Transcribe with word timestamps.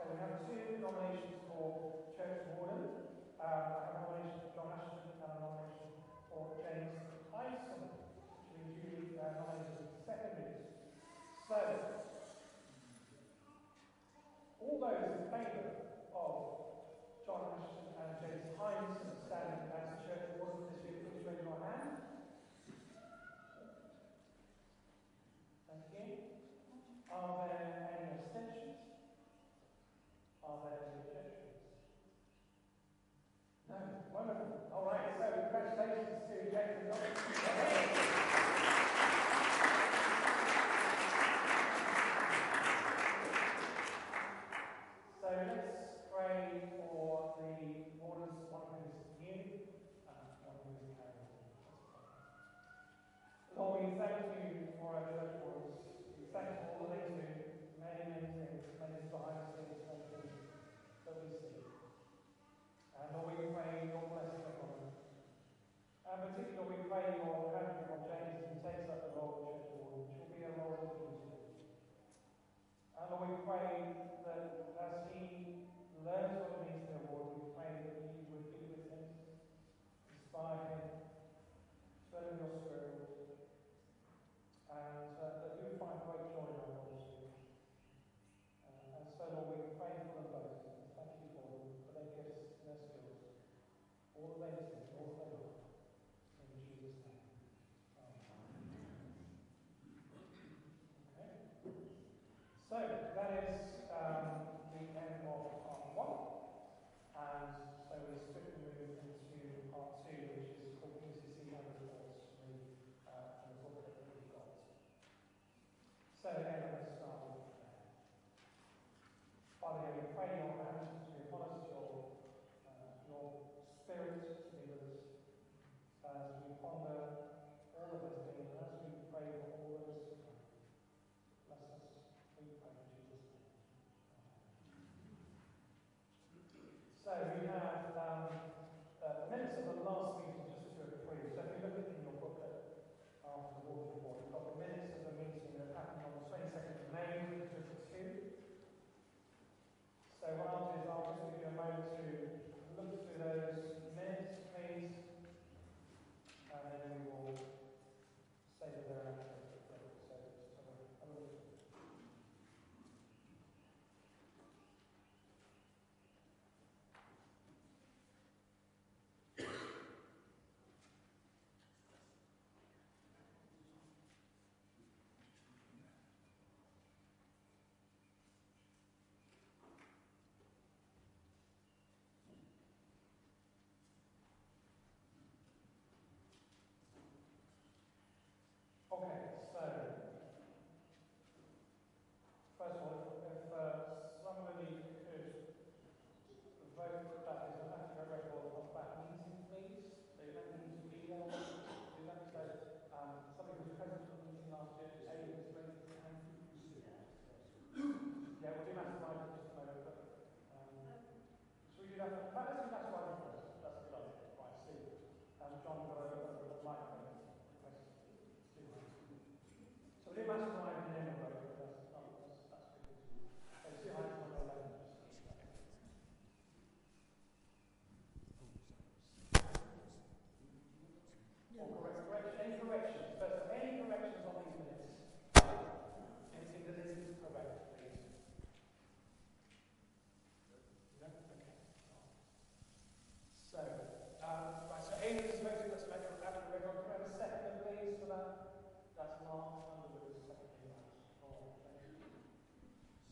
So 0.00 0.08
we 0.08 0.16
have 0.16 0.40
two 0.48 0.80
nominations 0.80 1.44
for 1.44 2.08
Church 2.16 2.48
Warden. 2.56 2.88
Um, 3.36 3.68
a 3.84 4.00
nomination 4.00 4.40
for 4.40 4.48
John 4.56 4.72
Ashton 4.72 5.12
and 5.20 5.28
a 5.28 5.36
nomination 5.44 5.92
for 6.32 6.56
James 6.64 6.96
Tyson, 7.28 7.84
which 7.84 8.48
will 8.48 8.64
be 8.64 8.80
duly 8.80 9.20
uh, 9.20 9.44
nominated 9.44 9.76
as 9.76 10.00
secondaries. 10.08 10.72
So, 11.44 11.60
all 14.64 14.80
those 14.80 15.04
in 15.04 15.28
favour 15.28 15.68
of 16.16 16.32
John 17.28 17.60
Ashton 17.60 17.92
and 18.00 18.10
James 18.24 18.56
Tyson 18.56 19.04
standing 19.28 19.68
as 19.68 20.00
Church 20.08 20.40
Warden 20.40 20.64
this 20.64 20.80
year, 20.80 21.12
please 21.12 21.28
raise 21.28 21.44
your 21.44 21.60
hand. 21.60 22.08
Thank 25.68 25.84
you. 25.92 26.08
Are 27.12 27.36
there 27.36 27.99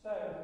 So, 0.03 0.38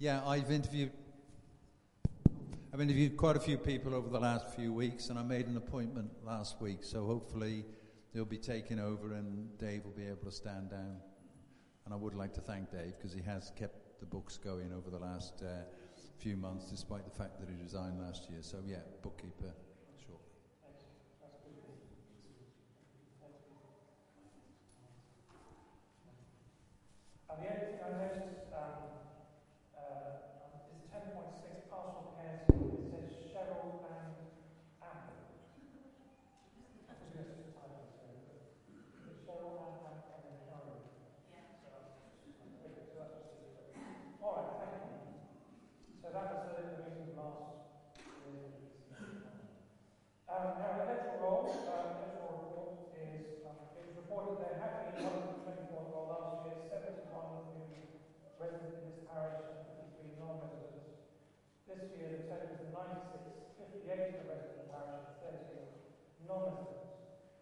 Yeah, 0.00 0.26
I've 0.26 0.50
interviewed. 0.50 0.92
I've 2.72 2.80
interviewed 2.80 3.16
quite 3.18 3.36
a 3.36 3.40
few 3.40 3.58
people 3.58 3.94
over 3.94 4.08
the 4.08 4.18
last 4.18 4.54
few 4.56 4.72
weeks, 4.72 5.10
and 5.10 5.18
I 5.18 5.22
made 5.22 5.46
an 5.46 5.58
appointment 5.58 6.10
last 6.24 6.60
week. 6.60 6.78
So 6.82 7.04
hopefully, 7.06 7.66
they'll 8.14 8.24
be 8.24 8.38
taking 8.38 8.80
over, 8.80 9.12
and 9.12 9.58
Dave 9.58 9.84
will 9.84 9.92
be 9.92 10.06
able 10.06 10.24
to 10.24 10.32
stand 10.32 10.70
down. 10.70 10.96
And 11.84 11.94
I 11.94 11.98
would 11.98 12.14
like 12.14 12.32
to 12.34 12.40
thank 12.40 12.72
Dave 12.72 12.94
because 12.96 13.12
he 13.12 13.20
has 13.22 13.52
kept 13.58 14.00
the 14.00 14.06
books 14.06 14.38
going 14.38 14.72
over 14.72 14.90
the 14.90 14.98
last 14.98 15.42
uh, 15.42 15.64
few 16.18 16.36
months, 16.36 16.70
despite 16.70 17.04
the 17.04 17.10
fact 17.22 17.38
that 17.40 17.48
he 17.50 17.56
resigned 17.62 18.00
last 18.00 18.30
year. 18.30 18.40
So 18.42 18.58
yeah, 18.66 18.78
bookkeeper. 19.02 19.52
Only 27.30 27.46
thing 27.46 27.78
I 27.78 27.90
noticed 27.94 28.50
um, 28.50 28.90
uh, 29.78 30.74
is 30.74 30.82
10.6 30.90 31.70
pastoral 31.70 32.10
care 32.18 32.42
scheme. 32.42 32.74
It 32.74 32.90
says 32.90 33.06
Cheryl 33.30 33.86
and 33.86 34.18
Apple. 34.82 35.30
I 36.90 36.98
was 36.98 37.06
going 37.14 37.22
to 37.22 37.30
say 37.30 37.54
title, 37.54 37.86
sorry, 37.94 38.18
but 38.18 38.34
it's 39.14 39.22
Cheryl 39.22 39.62
and 39.62 39.78
Apple 39.86 40.10
and 40.18 40.22
then 40.26 40.42
Carol. 40.50 40.82
Yeah. 41.30 41.46
So 41.62 41.70
that's, 41.70 41.94
okay, 42.66 42.82
so 42.90 42.98
that's 42.98 43.14
just 43.30 43.54
it. 43.62 43.78
All 44.18 44.34
right, 44.34 44.50
thank 44.58 44.74
you. 44.90 45.22
So 46.02 46.06
that 46.10 46.26
was 46.34 46.42
the, 46.50 46.82
the 46.82 46.90
meeting 46.90 47.14
last 47.14 47.54
year. 48.26 48.58
Um, 50.26 50.62
now, 50.62 50.82
electoral 50.82 51.18
roll, 51.22 51.42
um, 51.46 51.90
electoral 52.02 52.38
report 52.50 52.74
is, 52.94 53.42
um, 53.46 53.58
it 53.78 53.82
was 53.86 53.94
reported 53.98 54.38
there 54.42 54.58
had 54.62 54.94
been 54.94 55.02
124 55.02 55.90
roll 55.90 56.06
last 56.06 56.46
year, 56.46 56.54
71 56.70 57.10
new 57.66 57.82
residents 58.38 58.78
in 58.78 58.94
this 58.94 59.02
parish 59.10 59.42
and 59.42 59.58
53 59.90 60.22
non-residents. 60.22 61.02
This 61.66 61.82
year, 61.98 62.14
the 62.14 62.30
total 62.30 62.62
is 62.62 62.70
96, 62.70 63.58
58 63.58 63.90
of 63.90 64.22
the 64.22 64.26
residents 64.30 64.54
in 64.54 64.58
the 64.62 64.68
parish 64.70 65.02
and 65.02 65.18
30 65.18 66.30
non-residents. 66.30 66.94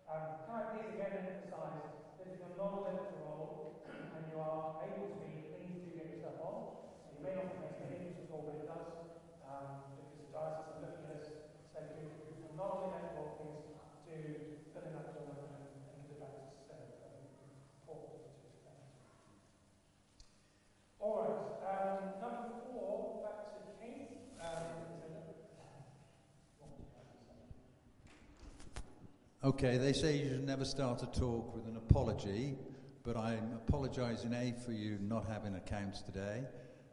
Um, 0.08 0.24
can 0.48 0.52
I 0.56 0.62
please 0.72 0.88
again 0.96 1.12
emphasise 1.28 1.92
that 2.16 2.24
if 2.24 2.40
you're 2.40 2.56
not 2.56 2.72
electoral 2.88 3.20
roll 3.28 3.84
and 3.84 4.22
you 4.32 4.40
are 4.40 4.80
able 4.80 5.12
to 5.12 5.18
be, 5.20 5.44
please 5.52 5.76
do 5.84 5.92
get 5.92 6.08
yourself 6.08 6.40
on. 6.40 6.56
You 7.12 7.20
may 7.20 7.36
not 7.36 7.52
make 7.60 7.76
any 7.84 8.00
difference 8.00 8.24
at 8.24 8.32
all, 8.32 8.48
but 8.48 8.64
it 8.64 8.66
does, 8.66 8.88
um, 9.44 9.92
because 9.92 10.08
the 10.24 10.32
diocese 10.32 10.72
are 10.72 10.80
looking 10.88 11.04
at 11.04 11.20
us, 11.20 11.28
so 11.68 11.76
if 11.84 11.92
you- 12.00 12.16
if 12.32 12.36
you're 12.42 12.56
not 12.58 12.70
on 12.74 12.80
the 12.82 12.88
electoral, 12.96 13.28
please 13.38 13.62
do 14.08 14.16
fill 14.72 14.82
in 14.88 14.92
that 14.98 15.14
form 15.14 15.30
and, 15.30 15.62
and 15.94 15.98
give 16.08 16.18
that 16.18 16.32
to 16.50 16.58
Sarah. 16.66 16.90
Um, 17.06 17.22
important 17.84 18.18
to 18.18 18.26
us. 18.66 18.82
All 20.98 21.14
right, 21.22 21.38
um, 21.68 21.98
number 22.20 22.48
four, 22.72 23.22
back 23.22 23.38
to 23.54 23.60
Keith. 23.78 24.18
Um, 24.40 24.88
Okay, 29.48 29.78
they 29.78 29.94
say 29.94 30.18
you 30.18 30.28
should 30.28 30.46
never 30.46 30.66
start 30.66 31.02
a 31.02 31.06
talk 31.06 31.54
with 31.54 31.66
an 31.68 31.78
apology, 31.78 32.54
but 33.02 33.16
I'm 33.16 33.54
apologising 33.54 34.34
A 34.34 34.52
for 34.62 34.72
you 34.72 34.98
not 35.00 35.24
having 35.26 35.54
accounts 35.54 36.02
today, 36.02 36.42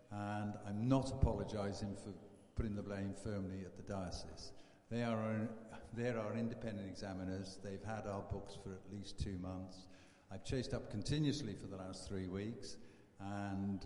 and 0.10 0.54
I'm 0.66 0.88
not 0.88 1.12
apologising 1.12 1.98
for 2.02 2.14
putting 2.56 2.74
the 2.74 2.82
blame 2.82 3.14
firmly 3.22 3.66
at 3.66 3.76
the 3.76 3.84
diocese. 3.84 4.54
They 4.90 5.04
are 5.04 5.18
our, 5.18 5.50
they're 5.98 6.18
our 6.18 6.34
independent 6.34 6.88
examiners. 6.88 7.60
They've 7.62 7.84
had 7.84 8.08
our 8.08 8.22
books 8.32 8.58
for 8.64 8.72
at 8.72 8.90
least 8.90 9.20
two 9.20 9.38
months. 9.40 9.88
I've 10.32 10.46
chased 10.46 10.74
up 10.74 10.90
continuously 10.90 11.56
for 11.60 11.68
the 11.68 11.76
last 11.76 12.08
three 12.08 12.28
weeks, 12.28 12.78
and 13.20 13.86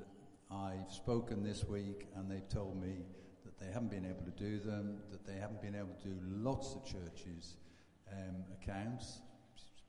I've 0.52 0.92
spoken 0.92 1.42
this 1.42 1.64
week, 1.64 2.06
and 2.16 2.30
they've 2.30 2.48
told 2.48 2.80
me 2.80 2.98
that 3.46 3.58
they 3.58 3.74
haven't 3.74 3.90
been 3.90 4.06
able 4.06 4.26
to 4.26 4.44
do 4.44 4.60
them, 4.60 5.00
that 5.10 5.26
they 5.26 5.40
haven't 5.40 5.60
been 5.60 5.74
able 5.74 5.96
to 6.04 6.10
do 6.10 6.16
lots 6.22 6.76
of 6.76 6.86
churches' 6.86 7.56
um, 8.14 8.44
accounts, 8.62 9.22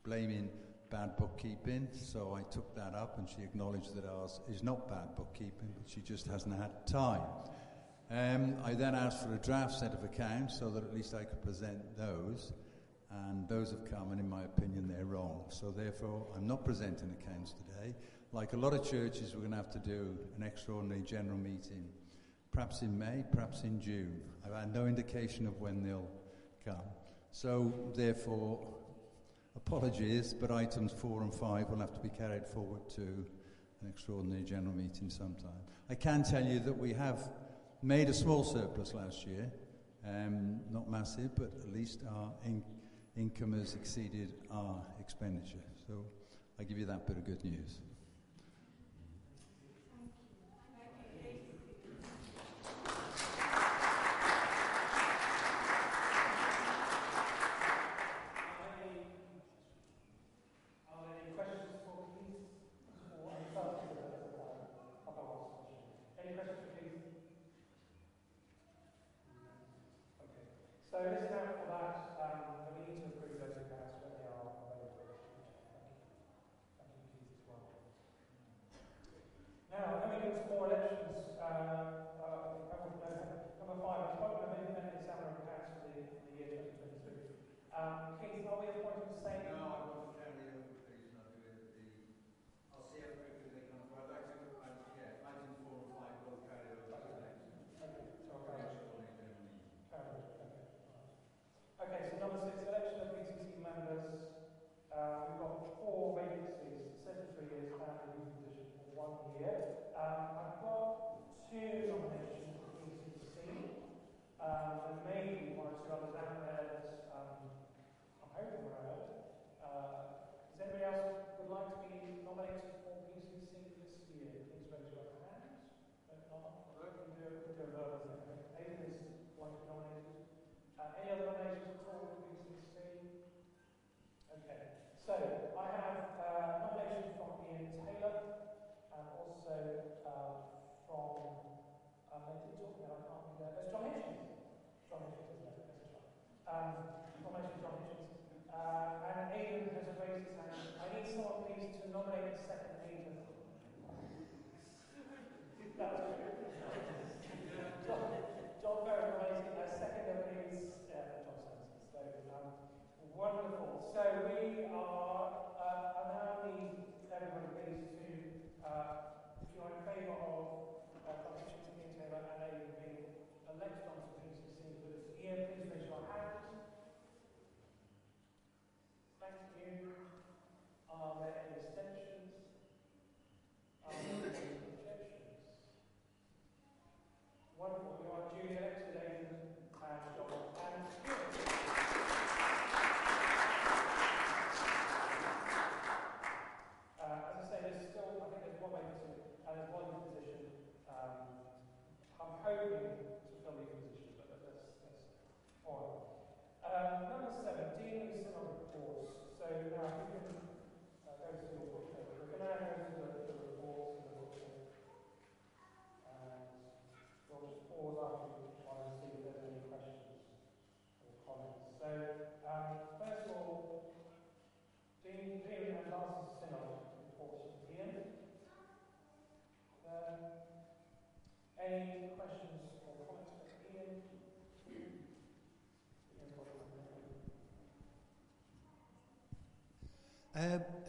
blaming 0.05 0.49
bad 0.91 1.17
bookkeeping. 1.17 1.89
So 1.93 2.37
I 2.37 2.43
took 2.53 2.75
that 2.75 2.95
up, 2.95 3.19
and 3.19 3.29
she 3.29 3.43
acknowledged 3.43 3.95
that 3.95 4.05
ours 4.05 4.41
is 4.49 4.63
not 4.63 4.89
bad 4.89 5.17
bookkeeping, 5.17 5.73
but 5.77 5.89
she 5.89 6.01
just 6.01 6.27
hasn't 6.27 6.59
had 6.59 6.87
time. 6.87 7.23
Um, 8.11 8.57
I 8.65 8.75
then 8.75 8.97
asked 8.97 9.25
for 9.25 9.35
a 9.35 9.39
draft 9.39 9.73
set 9.73 9.95
of 9.95 10.03
accounts 10.03 10.59
so 10.59 10.69
that 10.71 10.83
at 10.83 10.93
least 10.93 11.15
I 11.15 11.23
could 11.25 11.43
present 11.43 11.97
those, 11.97 12.53
and 13.29 13.49
those 13.49 13.71
have 13.71 13.89
come, 13.89 14.11
and 14.11 14.21
in 14.21 14.29
my 14.29 14.43
opinion, 14.43 14.89
they're 14.89 15.05
wrong. 15.05 15.45
So 15.49 15.71
therefore, 15.71 16.27
I'm 16.37 16.47
not 16.47 16.65
presenting 16.65 17.15
accounts 17.21 17.53
today. 17.53 17.95
Like 18.33 18.53
a 18.53 18.57
lot 18.57 18.75
of 18.75 18.89
churches, 18.89 19.33
we're 19.33 19.41
going 19.41 19.53
to 19.53 19.57
have 19.57 19.71
to 19.71 19.79
do 19.79 20.17
an 20.37 20.43
extraordinary 20.43 21.03
general 21.03 21.39
meeting, 21.39 21.85
perhaps 22.53 22.83
in 22.83 22.99
May, 22.99 23.25
perhaps 23.33 23.63
in 23.63 23.81
June. 23.81 24.21
I've 24.45 24.55
had 24.55 24.75
no 24.75 24.87
indication 24.87 25.47
of 25.47 25.61
when 25.61 25.83
they'll 25.83 26.11
come. 26.65 26.77
So 27.33 27.73
therefore, 27.95 28.61
apologies, 29.57 30.33
but 30.33 30.51
items 30.51 30.93
four 30.93 31.23
and 31.23 31.35
five 31.35 31.71
will 31.71 31.79
have 31.79 31.95
to 31.95 32.01
be 32.01 32.09
carried 32.09 32.47
forward 32.47 32.89
to 32.97 33.03
an 33.03 33.89
extraordinary 33.89 34.43
general 34.43 34.75
meeting 34.75 35.09
sometime. 35.09 35.63
I 35.89 35.95
can 35.95 36.23
tell 36.23 36.45
you 36.45 36.61
that 36.61 36.77
we 36.77 36.93
have 36.93 37.31
made 37.83 38.09
a 38.09 38.15
small 38.15 38.45
surplus 38.45 38.95
last 38.95 39.27
year, 39.27 39.51
um, 40.07 40.61
not 40.71 40.91
massive, 40.91 41.35
but 41.37 41.53
at 41.59 41.73
least 41.73 42.03
our 42.11 42.33
in- 42.45 42.63
income 43.17 43.59
has 43.59 43.75
exceeded 43.75 44.33
our 44.51 44.83
expenditure. 45.01 45.65
So 45.87 46.05
I 46.59 46.65
give 46.65 46.79
you 46.79 46.87
that 46.87 47.07
bit 47.07 47.17
of 47.17 47.25
good 47.25 47.45
news. 47.45 47.81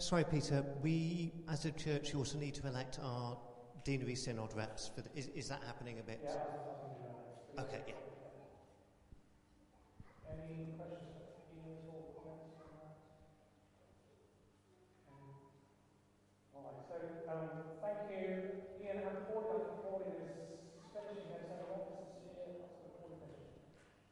Sorry, 0.02 0.24
Peter. 0.24 0.66
We, 0.82 1.32
as 1.48 1.66
a 1.66 1.72
church, 1.72 2.16
also 2.16 2.38
need 2.40 2.56
to 2.56 2.66
elect 2.68 2.98
our 3.04 3.38
deanery 3.86 4.16
synod 4.16 4.52
reps. 4.56 4.90
The, 4.96 5.04
is, 5.16 5.28
is 5.36 5.48
that 5.50 5.62
happening 5.64 6.00
a 6.00 6.04
bit? 6.04 6.20
Yeah, 6.24 6.32
I 6.32 6.58
was 6.58 6.66
asking 6.74 7.06
you 7.06 7.14
that. 7.56 7.62
Okay, 7.70 7.82
yeah. 7.88 7.94
Any 10.26 10.74
questions 10.74 11.22
for 11.22 11.38
Ian 11.54 11.86
or 11.94 12.02
comments 12.18 12.58
on 12.58 12.66
that? 12.82 12.98
Um, 15.06 15.38
All 16.58 16.66
right, 16.66 16.82
so, 16.90 16.98
um, 17.30 17.46
thank 17.86 18.10
you. 18.10 18.26
Ian, 18.82 19.06
and 19.06 19.22
Paul, 19.30 19.46
I 19.46 19.54
think 19.54 19.86
Paul 19.86 20.02
is 20.02 20.18
finishing 20.98 21.30
his 21.30 21.46
term 21.46 21.62
of 21.62 21.78
office 21.78 22.10
this 22.10 22.26
year, 22.26 22.58
that's 22.58 22.74
what 22.82 22.90
Paul 22.98 23.14
is 23.14 23.22
finishing. 23.22 23.54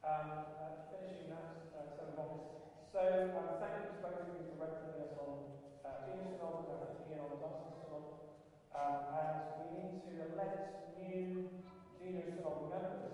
Um, 0.06 0.54
uh, 0.54 0.86
finishing 0.94 1.34
that, 1.34 1.66
uh, 1.74 1.98
term 1.98 2.14
of 2.14 2.22
office. 2.22 2.46
So, 2.94 3.02
um, 3.34 3.58
thank 3.58 3.74
you 3.82 3.90
to 3.90 3.98
both 4.06 4.22
of 4.22 4.30
you 4.38 4.54
for 4.54 4.70
representing 4.70 5.02
us 5.10 5.18
on, 5.18 5.34
uh, 5.86 6.04
Dean 6.10 6.26
Synod 6.36 6.68
and 6.68 7.06
Ian 7.08 7.20
on 7.24 7.30
the 7.32 7.38
Diocesan 7.40 7.74
Synod. 7.80 8.06
Um, 8.76 8.98
and 9.14 9.38
we 9.60 9.66
need 9.78 9.94
to 10.10 10.14
elect 10.34 10.98
new 11.00 11.50
Dean 12.02 12.18
Synod 12.26 12.70
members, 12.70 13.14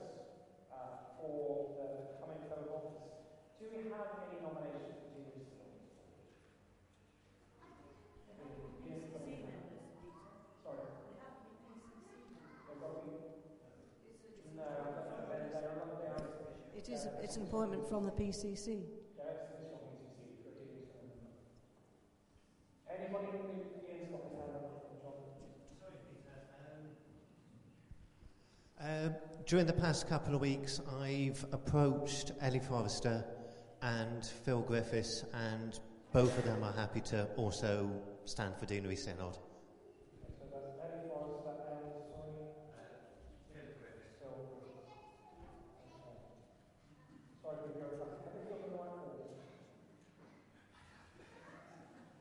uh, 0.72 1.12
for 1.20 1.76
the 1.76 1.88
coming 2.24 2.40
term 2.48 2.64
of 2.72 2.72
office. 2.72 3.04
Do 3.60 3.68
we 3.68 3.90
have 3.92 4.24
any 4.32 4.40
nominations 4.40 4.96
for 5.04 5.12
Dean 5.12 5.28
Synod? 5.36 5.76
Yes, 8.88 9.04
please. 9.12 9.44
Sorry. 10.64 10.88
They've 12.64 12.80
got 12.80 12.92
to 12.96 13.02
be- 13.04 13.36
No, 14.56 14.64
I 14.64 14.88
don't 14.88 15.04
know. 15.04 15.28
They're, 15.28 15.52
they're 15.52 15.76
not, 15.76 15.90
they 16.00 16.08
are, 16.08 16.24
It 16.80 16.88
is, 16.90 17.08
it's 17.22 17.36
an 17.36 17.44
appointment 17.44 17.75
from 17.75 17.75
the 17.75 17.75
PCC. 17.75 17.75
yeah, 17.75 17.75
it's 17.75 17.75
this 17.75 17.75
one, 17.75 17.75
PCC, 17.75 17.75
for 17.75 17.75
Dean 17.90 18.34
Synod 18.34 18.58
member. 18.58 19.70
Anybody 22.90 23.28
John? 25.02 25.16
Um, 28.82 29.16
during 29.46 29.66
the 29.68 29.74
past 29.74 30.08
couple 30.08 30.34
of 30.36 30.42
weeks, 30.42 30.82
I've 31.00 31.46
approached 31.52 32.32
Ellie 32.42 32.60
Forrester 32.60 33.24
and 33.82 34.26
Phil 34.26 34.62
Griffiths, 34.62 35.24
and 35.34 35.80
both 36.12 36.38
of 36.38 36.46
them 36.46 36.64
are 36.64 36.74
happy 36.74 37.02
to 37.02 37.26
also 37.36 37.90
stand 38.26 38.56
for 38.58 38.66
deanery 38.66 38.96
synod. 38.96 39.36
So 39.36 39.40
that's 40.52 40.80
Ellie 40.82 41.08
Forrester 41.08 41.52
and, 41.52 41.92
sorry? 42.10 42.34
Phil 43.54 43.64
Griffiths. 43.80 44.16
Sorry 47.66 47.82
to 47.82 47.82
go 47.82 47.98
back. 47.98 48.14
Have 48.30 48.38
you 48.38 48.46
got 48.46 48.62
the 48.62 48.70
right 48.78 48.94
order? 48.94 49.26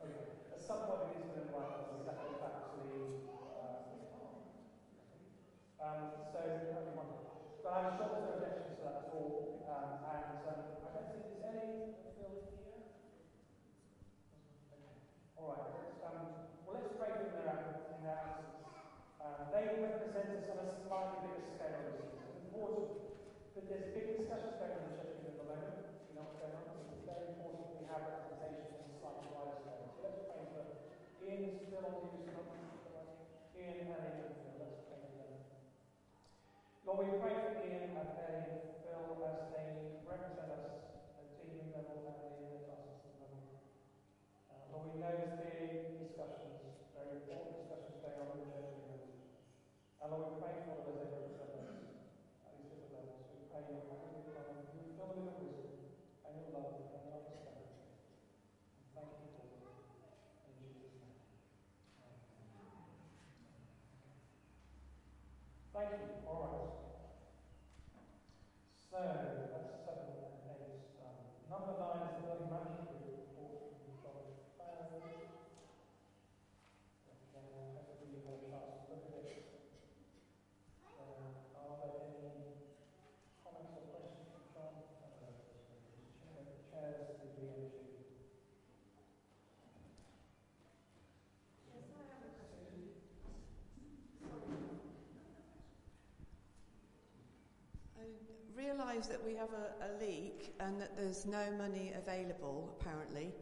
Okay. 0.01 0.25
At 0.49 0.57
some 0.65 0.81
point 0.89 1.05
it 1.05 1.13
is 1.13 1.21
going 1.29 1.37
to 1.37 1.45
right 1.53 1.69
us 1.69 1.85
exactly 1.93 2.33
back 2.41 2.57
to 2.73 2.81
the, 2.81 3.05
uh, 3.53 3.77
um, 5.85 6.01
so, 6.33 6.41
only 6.73 6.89
one. 6.97 7.13
But 7.61 7.77
I'm 7.77 7.93
sure 7.93 8.09
there's 8.09 8.25
no 8.25 8.33
objections 8.33 8.73
to 8.81 8.89
that 8.89 9.05
at 9.05 9.13
all. 9.13 9.37
Um, 9.69 9.93
and, 10.17 10.33
um, 10.49 10.65
I 10.81 10.89
don't 10.89 11.05
think 11.13 11.21
there's 11.21 11.37
any, 11.45 11.77
Phil, 12.17 12.33
here? 12.65 12.81
Okay. 14.73 14.97
All 15.37 15.45
right. 15.45 15.61
Let's, 15.69 15.93
um, 16.01 16.25
well, 16.65 16.73
let's 16.73 16.89
break 16.97 17.21
in 17.21 17.29
their, 17.37 17.53
ab- 17.53 17.69
in 17.93 18.01
their 18.01 18.17
absence. 18.17 18.65
Um, 19.21 19.45
they 19.53 19.69
represent 19.77 20.33
us 20.33 20.49
on 20.49 20.57
a 20.57 20.65
slightly 20.89 21.21
bigger 21.21 21.45
scale. 21.53 21.85
This 21.85 22.01
is 22.17 22.33
important. 22.33 22.89
But 23.55 23.71
there's 23.71 23.87
big 23.95 24.11
discussions 24.11 24.59
going 24.59 24.75
on 24.75 24.83
in 24.83 24.91
Sheffield 24.99 25.31
at 25.31 25.39
the 25.39 25.47
moment. 25.47 25.79
You 26.11 26.19
know 26.19 26.27
what's 26.27 26.35
going 26.43 26.51
on? 26.59 26.67
It's 26.91 27.07
very 27.07 27.23
important 27.23 27.63
we 27.71 27.87
have 27.87 28.03
representation 28.03 28.67
on 28.75 28.83
a 28.83 28.91
slightly 28.99 29.23
wider 29.31 29.55
scale. 29.63 29.87
So 29.95 30.03
let's 30.03 30.19
pray 30.27 30.43
for 30.51 30.67
Ian 31.23 31.47
still 31.71 31.87
on 31.87 31.95
the 32.03 32.19
Ian 33.55 33.79
and 33.87 34.03
Ian 34.03 34.27
and 34.27 34.35
Phil. 34.43 34.59
Let's 34.59 34.75
pray 34.91 34.99
for 35.07 35.15
them. 35.15 35.31
Lord, 36.83 36.99
we 36.99 37.15
pray 37.15 37.39
for 37.39 37.55
Ian 37.55 37.87
and 37.95 38.11
Ellie 38.19 38.51
and 38.51 38.67
Phil 38.83 39.15
as 39.23 39.39
they 39.55 39.79
represent 40.03 40.51
us 40.51 40.75
at 41.15 41.23
deanery 41.39 41.71
level 41.71 42.03
and 42.11 42.19
in 42.35 42.51
the 42.51 42.59
justice 42.67 43.07
level. 43.23 43.39
Uh, 44.51 44.67
Lord, 44.67 44.91
we 44.91 44.99
know 44.99 45.15
there's 45.15 45.31
big 45.39 45.79
discussions, 45.95 46.59
very 46.91 47.15
important 47.15 47.55
discussions 47.55 47.95
going 48.03 48.19
on 48.19 48.27
in 48.35 48.35
the 48.35 48.45
church 48.51 48.67
community. 48.75 49.15
And 50.03 50.11
Lord, 50.11 50.27
we 50.27 50.35
pray 50.43 50.59
for 50.67 50.75
them 50.75 50.91
as 50.91 50.99
they 50.99 51.07
represent 51.07 51.55
us 51.55 51.71
at 52.45 52.53
these 52.53 52.69
different 52.69 52.93
levels. 52.93 53.25
We 53.33 53.41
pray 53.49 53.65
your 53.65 53.81
hand 53.89 54.05
will 54.13 54.21
come 54.29 54.53
and 54.53 54.69
you 54.77 54.85
fill 54.93 55.09
them 55.09 55.25
with 55.25 55.33
wisdom 55.41 55.73
and 56.29 56.37
your 56.37 56.53
love 56.53 56.69
and 56.93 57.01
your 57.01 57.17
understanding. 57.17 57.73
And 58.77 58.85
thank 58.93 59.09
you 59.17 59.25
for 59.33 59.41
them. 59.41 59.57
In 60.45 60.53
Jesus' 60.61 60.93
name. 61.01 61.17
Thank 65.73 65.91
you. 65.99 66.07
All 66.29 66.39
right. 66.39 66.63
So 68.93 69.01
that's 69.51 69.73
seven 69.83 70.07
and 70.07 70.37
eight 70.55 70.71
done. 70.95 71.19
Number 71.51 71.75
nine 71.75 71.99
is 72.07 72.13
the 72.15 72.23
building 72.23 72.47
management 72.47 72.87
group 72.87 73.11
report 73.19 73.51
from 73.75 73.91
John 73.99 74.21
Farrow. 74.55 74.87
Okay, 77.35 77.51
hopefully 77.75 78.07
you've 78.15 78.23
had 78.23 78.39
a 78.39 78.45
chance 78.47 78.71
to 78.87 78.95
look 78.95 79.03
at 79.03 79.19
it. 79.19 79.27
Uh, 80.95 81.27
are 81.59 81.75
there 81.83 81.99
any 82.07 82.39
comments 83.43 83.75
or 83.75 83.83
questions 83.91 84.23
from 84.31 84.47
John? 84.55 84.71
Uh, 85.03 85.35
Chair, 86.23 86.47
chairs 86.71 87.03
the 87.19 87.27
BMG. 87.35 87.91
Realise 98.57 99.07
that 99.09 99.25
we 99.25 99.35
have 99.35 99.51
a, 99.51 99.87
a 99.87 99.91
leak 100.01 100.55
and 100.61 100.81
that 100.81 100.97
there's 100.97 101.27
no 101.27 101.51
money 101.59 101.93
available, 101.97 102.77
apparently. 102.79 103.33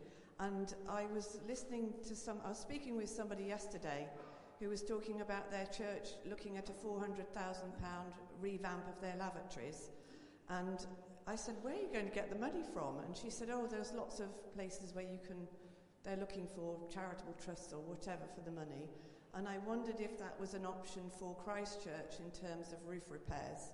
And 0.40 0.74
I 0.88 1.06
was 1.14 1.38
listening 1.46 1.92
to 2.08 2.16
some, 2.16 2.38
I 2.44 2.48
was 2.48 2.58
speaking 2.58 2.96
with 2.96 3.08
somebody 3.08 3.44
yesterday 3.44 4.08
who 4.58 4.68
was 4.68 4.82
talking 4.82 5.20
about 5.20 5.50
their 5.50 5.66
church 5.66 6.10
looking 6.24 6.56
at 6.56 6.70
a 6.70 6.72
£400,000 6.72 7.24
revamp 8.40 8.88
of 8.88 9.00
their 9.00 9.14
lavatories. 9.18 9.90
And 10.48 10.86
I 11.26 11.36
said, 11.36 11.56
Where 11.62 11.74
are 11.74 11.78
you 11.78 11.88
going 11.92 12.08
to 12.08 12.14
get 12.14 12.30
the 12.30 12.38
money 12.38 12.62
from? 12.72 12.98
And 13.04 13.16
she 13.16 13.30
said, 13.30 13.48
Oh, 13.52 13.66
there's 13.70 13.92
lots 13.92 14.20
of 14.20 14.54
places 14.54 14.94
where 14.94 15.04
you 15.04 15.18
can, 15.26 15.36
they're 16.04 16.16
looking 16.16 16.46
for 16.46 16.78
charitable 16.92 17.36
trusts 17.44 17.72
or 17.72 17.80
whatever 17.80 18.22
for 18.34 18.40
the 18.40 18.50
money. 18.50 18.88
And 19.34 19.48
I 19.48 19.58
wondered 19.66 20.00
if 20.00 20.18
that 20.18 20.38
was 20.38 20.54
an 20.54 20.66
option 20.66 21.02
for 21.18 21.34
Christchurch 21.36 22.20
in 22.20 22.30
terms 22.30 22.72
of 22.72 22.86
roof 22.86 23.10
repairs 23.10 23.70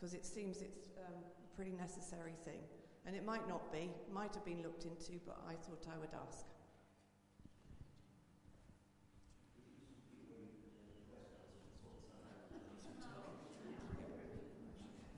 because 0.00 0.14
it 0.14 0.24
seems 0.24 0.62
it's 0.64 0.96
um, 0.96 1.12
a 1.12 1.56
pretty 1.56 1.72
necessary 1.76 2.32
thing. 2.42 2.64
And 3.04 3.14
it 3.14 3.24
might 3.24 3.46
not 3.46 3.70
be, 3.70 3.92
might 4.10 4.32
have 4.32 4.44
been 4.46 4.62
looked 4.62 4.84
into, 4.88 5.20
but 5.26 5.36
I 5.44 5.52
thought 5.52 5.84
I 5.92 5.98
would 6.00 6.08
ask. 6.16 6.48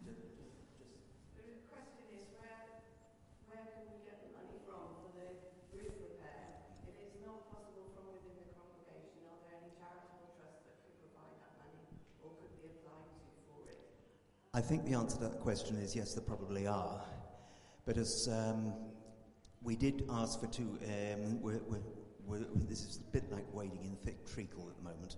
The 0.02 1.46
question 1.70 2.02
is 2.18 2.26
where, 2.42 2.82
where 3.46 3.66
can 3.70 3.86
we 3.86 4.02
get 4.02 4.18
the 4.26 4.34
money 4.34 4.58
from 4.66 4.98
for 4.98 5.14
the 5.14 5.30
roof 5.78 5.94
repair? 6.02 6.58
If 6.90 6.98
it's 6.98 7.22
not 7.22 7.46
possible 7.54 7.86
from 7.94 8.10
within 8.18 8.34
the 8.34 8.50
congregation, 8.58 9.30
are 9.30 9.38
there 9.46 9.62
any 9.62 9.70
charitable 9.78 10.34
trusts 10.34 10.66
that 10.66 10.74
could 10.82 10.98
provide 11.06 11.38
that 11.38 11.54
money 11.62 11.86
or 12.26 12.34
could 12.42 12.50
be 12.58 12.66
applied 12.66 13.14
to 13.14 13.30
for 13.46 13.62
it? 13.70 13.78
I 14.51 14.51
think 14.62 14.84
the 14.84 14.94
answer 14.94 15.16
to 15.16 15.22
that 15.24 15.40
question 15.40 15.76
is 15.76 15.94
yes, 15.94 16.14
there 16.14 16.24
probably 16.24 16.66
are. 16.66 17.02
But 17.84 17.96
as 17.98 18.28
um, 18.30 18.72
we 19.62 19.76
did 19.76 20.04
ask 20.10 20.40
for 20.40 20.46
two, 20.46 20.78
um, 20.86 21.40
we're, 21.40 21.60
we're, 21.68 21.82
we're, 22.24 22.46
this 22.68 22.80
is 22.80 23.00
a 23.06 23.12
bit 23.12 23.30
like 23.30 23.44
wading 23.52 23.84
in 23.84 23.96
thick 23.96 24.26
treacle 24.26 24.68
at 24.68 24.76
the 24.76 24.82
moment. 24.82 25.16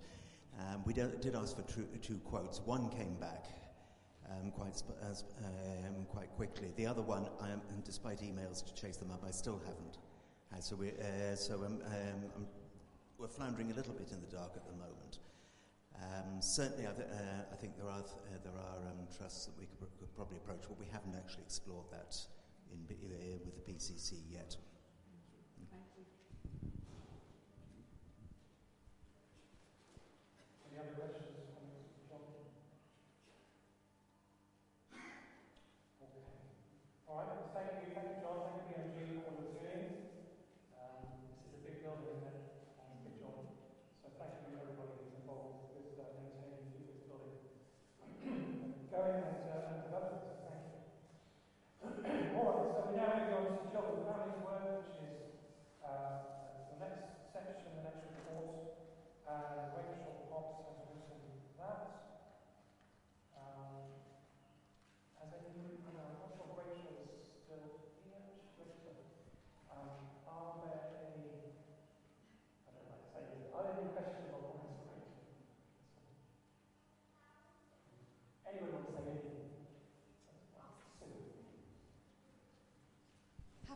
Um, 0.59 0.83
we 0.85 0.93
did, 0.93 1.21
did 1.21 1.35
ask 1.35 1.55
for 1.55 1.61
two, 1.63 1.87
two 2.01 2.17
quotes. 2.25 2.59
One 2.61 2.89
came 2.89 3.15
back 3.15 3.45
um, 4.29 4.51
quite, 4.51 4.75
sp- 4.77 4.97
um, 5.03 6.05
quite 6.09 6.29
quickly. 6.35 6.71
The 6.75 6.87
other 6.87 7.01
one, 7.01 7.27
um, 7.39 7.61
and 7.69 7.83
despite 7.83 8.19
emails 8.21 8.65
to 8.65 8.73
chase 8.73 8.97
them 8.97 9.11
up, 9.11 9.23
I 9.27 9.31
still 9.31 9.59
haven't. 9.65 9.97
Uh, 10.53 10.59
so 10.59 10.75
we, 10.75 10.89
uh, 10.89 11.35
so 11.35 11.67
we're 13.17 13.27
floundering 13.27 13.71
a 13.71 13.75
little 13.75 13.93
bit 13.93 14.11
in 14.11 14.21
the 14.21 14.27
dark 14.27 14.53
at 14.55 14.65
the 14.65 14.73
moment. 14.73 15.19
Um, 16.01 16.41
certainly, 16.41 16.85
I, 16.85 16.91
uh, 16.91 17.45
I, 17.51 17.55
think 17.55 17.77
there 17.77 17.87
are, 17.89 18.01
th- 18.01 18.41
there 18.43 18.53
are 18.53 18.77
um, 18.91 19.07
trusts 19.15 19.45
that 19.45 19.57
we 19.57 19.65
could, 19.65 19.79
pr- 19.79 19.95
could, 19.99 20.13
probably 20.15 20.37
approach, 20.37 20.63
but 20.67 20.79
we 20.79 20.87
haven't 20.91 21.15
actually 21.15 21.43
explored 21.43 21.85
that 21.91 22.15
in, 22.71 22.79
B- 22.87 22.95
uh, 23.05 23.37
with 23.45 23.55
the 23.55 23.71
PCC 23.71 24.19
yet. 24.29 24.55
All 37.07 37.17
right. 37.17 37.44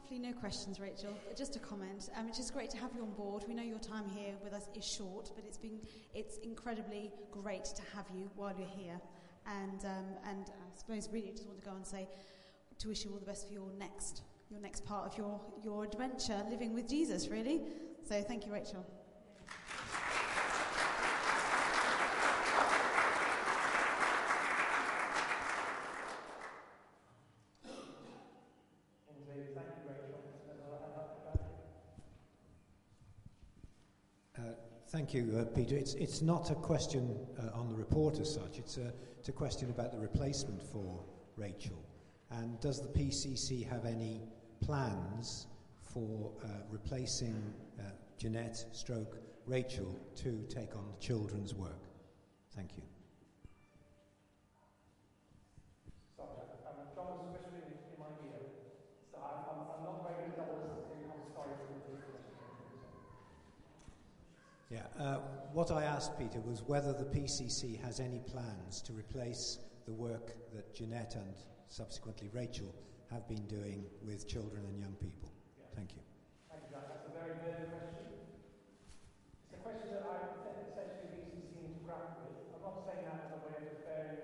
Hopefully, 0.09 0.27
no 0.27 0.39
questions, 0.39 0.79
Rachel. 0.79 1.13
Just 1.37 1.55
a 1.55 1.59
comment. 1.59 2.09
Um, 2.17 2.27
it's 2.27 2.37
just 2.37 2.51
great 2.51 2.71
to 2.71 2.77
have 2.77 2.89
you 2.95 3.03
on 3.03 3.11
board. 3.11 3.43
We 3.47 3.53
know 3.53 3.61
your 3.61 3.77
time 3.77 4.09
here 4.09 4.33
with 4.43 4.53
us 4.53 4.67
is 4.75 4.83
short, 4.83 5.29
but 5.35 5.45
it's 5.45 5.59
been 5.59 5.79
it's 6.15 6.37
incredibly 6.37 7.11
great 7.29 7.65
to 7.65 7.83
have 7.95 8.05
you 8.11 8.31
while 8.35 8.51
you're 8.57 8.67
here. 8.67 8.99
And 9.45 9.85
um, 9.85 10.05
and 10.27 10.45
I 10.49 10.75
suppose 10.75 11.09
really 11.13 11.29
just 11.29 11.45
want 11.45 11.59
to 11.59 11.65
go 11.65 11.75
and 11.75 11.85
say 11.85 12.07
to 12.79 12.87
wish 12.87 13.05
you 13.05 13.11
all 13.11 13.19
the 13.19 13.25
best 13.27 13.45
for 13.47 13.53
your 13.53 13.69
next 13.77 14.23
your 14.49 14.59
next 14.59 14.83
part 14.83 15.05
of 15.05 15.15
your 15.15 15.39
your 15.63 15.83
adventure, 15.83 16.43
living 16.49 16.73
with 16.73 16.89
Jesus. 16.89 17.27
Really. 17.27 17.61
So 18.03 18.19
thank 18.23 18.47
you, 18.47 18.51
Rachel. 18.51 18.83
Indeed, 29.29 29.53
thank 29.53 29.67
you, 29.67 29.89
Rachel. 29.89 30.19
Uh, 34.37 34.53
Thank 35.11 35.25
you, 35.25 35.39
uh, 35.39 35.45
Peter. 35.45 35.75
It's, 35.75 35.95
it's 35.95 36.21
not 36.21 36.51
a 36.51 36.53
question 36.53 37.17
uh, 37.39 37.57
on 37.57 37.67
the 37.67 37.73
report 37.73 38.19
as 38.19 38.31
such, 38.31 38.59
it's 38.59 38.77
a, 38.77 38.93
it's 39.17 39.27
a 39.27 39.31
question 39.31 39.71
about 39.71 39.91
the 39.91 39.97
replacement 39.97 40.61
for 40.61 41.03
Rachel. 41.35 41.83
And 42.29 42.59
does 42.59 42.79
the 42.79 42.89
PCC 42.89 43.67
have 43.67 43.85
any 43.85 44.21
plans 44.61 45.47
for 45.81 46.29
uh, 46.43 46.47
replacing 46.69 47.41
uh, 47.79 47.85
Jeanette 48.19 48.63
stroke 48.71 49.17
Rachel 49.47 49.99
to 50.17 50.45
take 50.47 50.75
on 50.75 50.85
the 50.85 51.03
children's 51.03 51.55
work? 51.55 51.89
Thank 52.55 52.77
you. 52.77 52.83
Sorry, 56.17 56.29
um, 56.67 56.85
John 56.93 57.05
was 57.17 57.33
whispering 57.33 57.65
in 57.65 57.97
my 57.97 58.13
ear, 58.29 58.45
so 59.09 59.17
I'm, 59.17 59.57
I'm, 59.57 59.59
I'm 59.73 59.83
not 59.89 60.05
very 60.05 60.29
good 60.29 60.37
at 60.37 60.45
double 60.45 60.69
listening. 60.69 61.09
I'm 61.09 61.33
sorry 61.33 61.57
for 61.57 61.65
the 61.65 61.79
Yeah, 64.69 64.85
uh, 64.99 65.17
what 65.51 65.71
I 65.71 65.83
asked 65.83 66.19
Peter 66.19 66.39
was 66.41 66.61
whether 66.61 66.93
the 66.93 67.05
PCC 67.05 67.81
has 67.81 67.99
any 67.99 68.19
plans 68.19 68.83
to 68.83 68.93
replace 68.93 69.57
the 69.87 69.93
work 69.93 70.37
that 70.53 70.75
Jeanette 70.75 71.15
and 71.15 71.33
subsequently 71.69 72.29
Rachel 72.31 72.75
have 73.09 73.27
been 73.27 73.47
doing 73.47 73.85
with 74.05 74.27
children 74.29 74.65
and 74.69 74.77
young 74.77 74.93
people. 75.01 75.33
Thank 75.75 75.97
you. 75.97 76.05
Thank 76.53 76.69
you, 76.69 76.77
Jack. 76.77 76.85
That's 76.85 77.09
a 77.09 77.13
very 77.17 77.33
good 77.41 77.65
question. 77.73 78.05
It's 79.49 79.57
a 79.57 79.61
question 79.65 79.89
that 79.97 80.05
I 80.05 80.37
think 80.45 80.69
essentially 80.69 81.17
the 81.17 81.21
PCC 81.25 81.49
need 81.65 81.73
to 81.73 81.83
grapple 81.89 82.29
with. 82.29 82.53
I'm 82.53 82.61
not 82.61 82.85
saying 82.85 83.09
that 83.09 83.25
as 83.25 83.31
a 83.33 83.41
way 83.41 83.57
of 83.57 83.65
deferring 83.73 84.21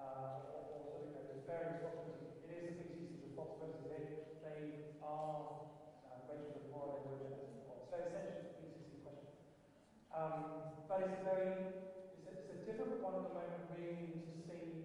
uh, 0.00 0.48
or, 0.48 0.64
or 0.64 0.80
sort 0.80 0.96
of, 0.96 1.12
you 1.12 1.12
know, 1.12 1.24
deferring 1.28 1.76
responsibility. 1.76 2.40
It 2.48 2.72
is 2.72 2.74
the 2.80 2.88
PCC's 2.88 3.36
responsibility. 3.36 3.84
They, 3.84 4.04
they 4.40 4.60
are 5.04 5.68
uh, 6.08 6.24
Rachel 6.24 6.56
and 6.56 6.72
Maura, 6.72 7.04
they 7.04 7.12
were 7.12 7.20
Jeanette 7.20 7.52
and 7.52 7.60
Paul. 7.68 7.84
So 7.92 8.00
essentially 8.00 8.48
it's 8.48 8.56
a 8.56 8.64
PCC 8.64 9.04
question. 9.04 9.28
Um, 10.16 10.48
but 10.88 11.04
it's 11.04 11.12
a 11.12 11.20
very, 11.20 11.60
it's 12.16 12.24
a, 12.24 12.32
it's 12.40 12.48
a 12.48 12.56
difficult 12.64 13.04
one 13.04 13.12
at 13.12 13.20
the 13.28 13.28
moment 13.28 13.60
really 13.68 14.16
to 14.24 14.32
see 14.48 14.80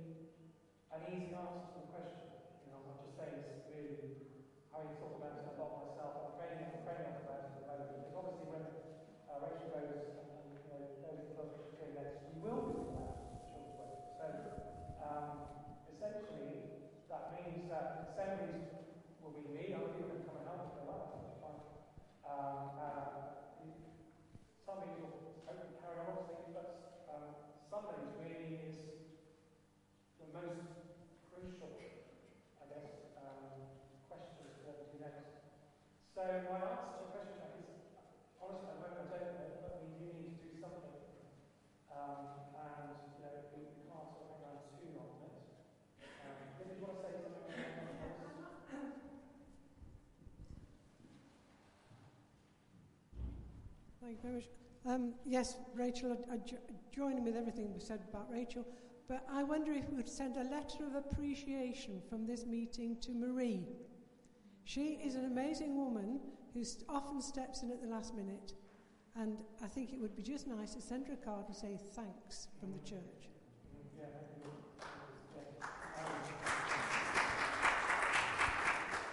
an 0.91 0.99
easy 1.07 1.31
answer 1.31 1.63
to 1.71 1.75
the 1.79 1.87
question. 1.87 2.27
You 2.59 2.67
know, 2.67 2.83
I'm 2.83 2.99
just 2.99 3.15
saying 3.15 3.39
it's 3.47 3.63
really 3.63 4.11
having 4.75 4.91
thought 4.99 5.15
about 5.15 5.31
it 5.39 5.47
a 5.47 5.55
lot 5.55 5.71
myself, 5.79 6.11
I'm 6.19 6.27
training, 6.35 6.67
I'm 6.67 6.83
training 6.83 7.07
up 7.07 7.15
about 7.15 7.39
it 7.39 7.47
at 7.47 7.55
the 7.55 7.63
moment. 7.63 7.95
Because 7.95 8.11
obviously 8.11 8.43
when 8.43 8.67
uh, 9.31 9.39
Rachel 9.39 9.71
goes 9.71 9.87
and, 10.19 10.27
and 10.35 10.47
you 10.59 10.67
know, 10.67 10.83
those 10.99 11.19
which 11.23 11.31
are 11.39 11.47
doing 11.79 11.95
next, 11.95 12.19
will 12.43 12.59
be 12.59 12.83
that 12.91 13.07
children's. 13.47 14.03
So 14.19 14.27
um, 14.99 15.39
essentially, 15.87 16.67
that 17.07 17.23
means 17.31 17.63
that 17.71 17.87
assemblies 18.03 18.59
will 19.19 19.31
be 19.31 19.47
me, 19.47 19.71
other 19.71 19.87
people 19.87 20.07
can 20.11 20.19
come 20.27 20.35
and 20.35 20.43
help 20.43 20.59
if 20.63 20.71
they 20.75 20.83
like. 20.83 21.07
Um, 22.23 22.67
uh, 22.77 23.07
some 24.71 24.79
people 24.79 25.11
hopefully 25.43 25.75
carry 25.75 25.99
on 25.99 26.07
obviously, 26.07 26.47
but 26.55 26.71
um, 27.11 27.27
somebody 27.67 28.07
really 28.15 28.55
is 28.55 28.71
the 30.15 30.23
most 30.31 30.63
crucial, 31.27 31.75
I 32.55 32.63
guess, 32.71 32.87
um, 33.19 33.43
question 34.07 34.47
to 34.63 34.71
the 34.95 34.95
next. 34.95 35.27
So 36.15 36.39
my 36.47 36.55
answer 36.63 36.87
to 36.87 37.03
your 37.03 37.11
question 37.11 37.43
is, 37.51 37.59
honestly, 38.39 38.71
at 38.71 38.79
the 38.79 38.79
moment 38.79 39.03
I 39.03 39.11
don't 39.11 39.27
know, 39.35 39.51
but 39.59 39.75
we 39.75 39.91
do 39.91 40.07
need 40.07 40.31
to 40.31 40.39
do 40.39 40.55
something. 40.55 40.95
Um, 41.91 42.39
and, 42.55 42.95
you 43.11 43.19
know, 43.19 43.35
we, 43.51 43.67
we 43.75 43.83
can't 43.83 44.07
sort 44.15 44.23
of 44.23 44.31
hang 44.31 44.39
around 44.39 44.63
too 44.79 44.87
long 44.95 45.11
on 45.19 45.27
it. 45.27 45.35
Um, 46.23 46.39
did 46.55 46.71
you 46.71 46.79
want 46.79 46.95
to 46.95 46.99
say 47.03 47.11
something? 47.19 47.43
Thank 53.99 54.15
you 54.15 54.23
very 54.23 54.35
much. 54.35 54.60
Um, 54.85 55.13
yes, 55.25 55.57
Rachel, 55.75 56.17
I, 56.31 56.35
I 56.35 56.39
join 56.95 57.17
in 57.17 57.23
with 57.23 57.35
everything 57.35 57.73
we 57.73 57.79
said 57.79 58.01
about 58.09 58.31
Rachel, 58.31 58.65
but 59.07 59.23
I 59.31 59.43
wonder 59.43 59.71
if 59.71 59.87
we 59.89 59.97
could 59.97 60.09
send 60.09 60.37
a 60.37 60.43
letter 60.43 60.85
of 60.87 60.95
appreciation 60.95 62.01
from 62.09 62.25
this 62.25 62.45
meeting 62.45 62.97
to 63.01 63.11
Marie. 63.11 63.67
She 64.63 64.99
is 65.03 65.15
an 65.15 65.25
amazing 65.25 65.75
woman 65.77 66.19
who 66.53 66.63
often 66.89 67.21
steps 67.21 67.61
in 67.63 67.71
at 67.71 67.81
the 67.81 67.87
last 67.87 68.15
minute, 68.15 68.53
and 69.15 69.37
I 69.63 69.67
think 69.67 69.93
it 69.93 69.99
would 69.99 70.15
be 70.15 70.23
just 70.23 70.47
nice 70.47 70.73
to 70.73 70.81
send 70.81 71.07
her 71.07 71.13
a 71.13 71.17
card 71.17 71.45
and 71.47 71.55
say 71.55 71.77
thanks 71.95 72.47
from 72.59 72.71
the 72.71 72.79
church. 72.79 73.29
Yeah, 73.99 74.05
thank 74.13 74.27
you. 74.37 74.51
Yeah. 75.35 75.65
Um, 75.97 76.05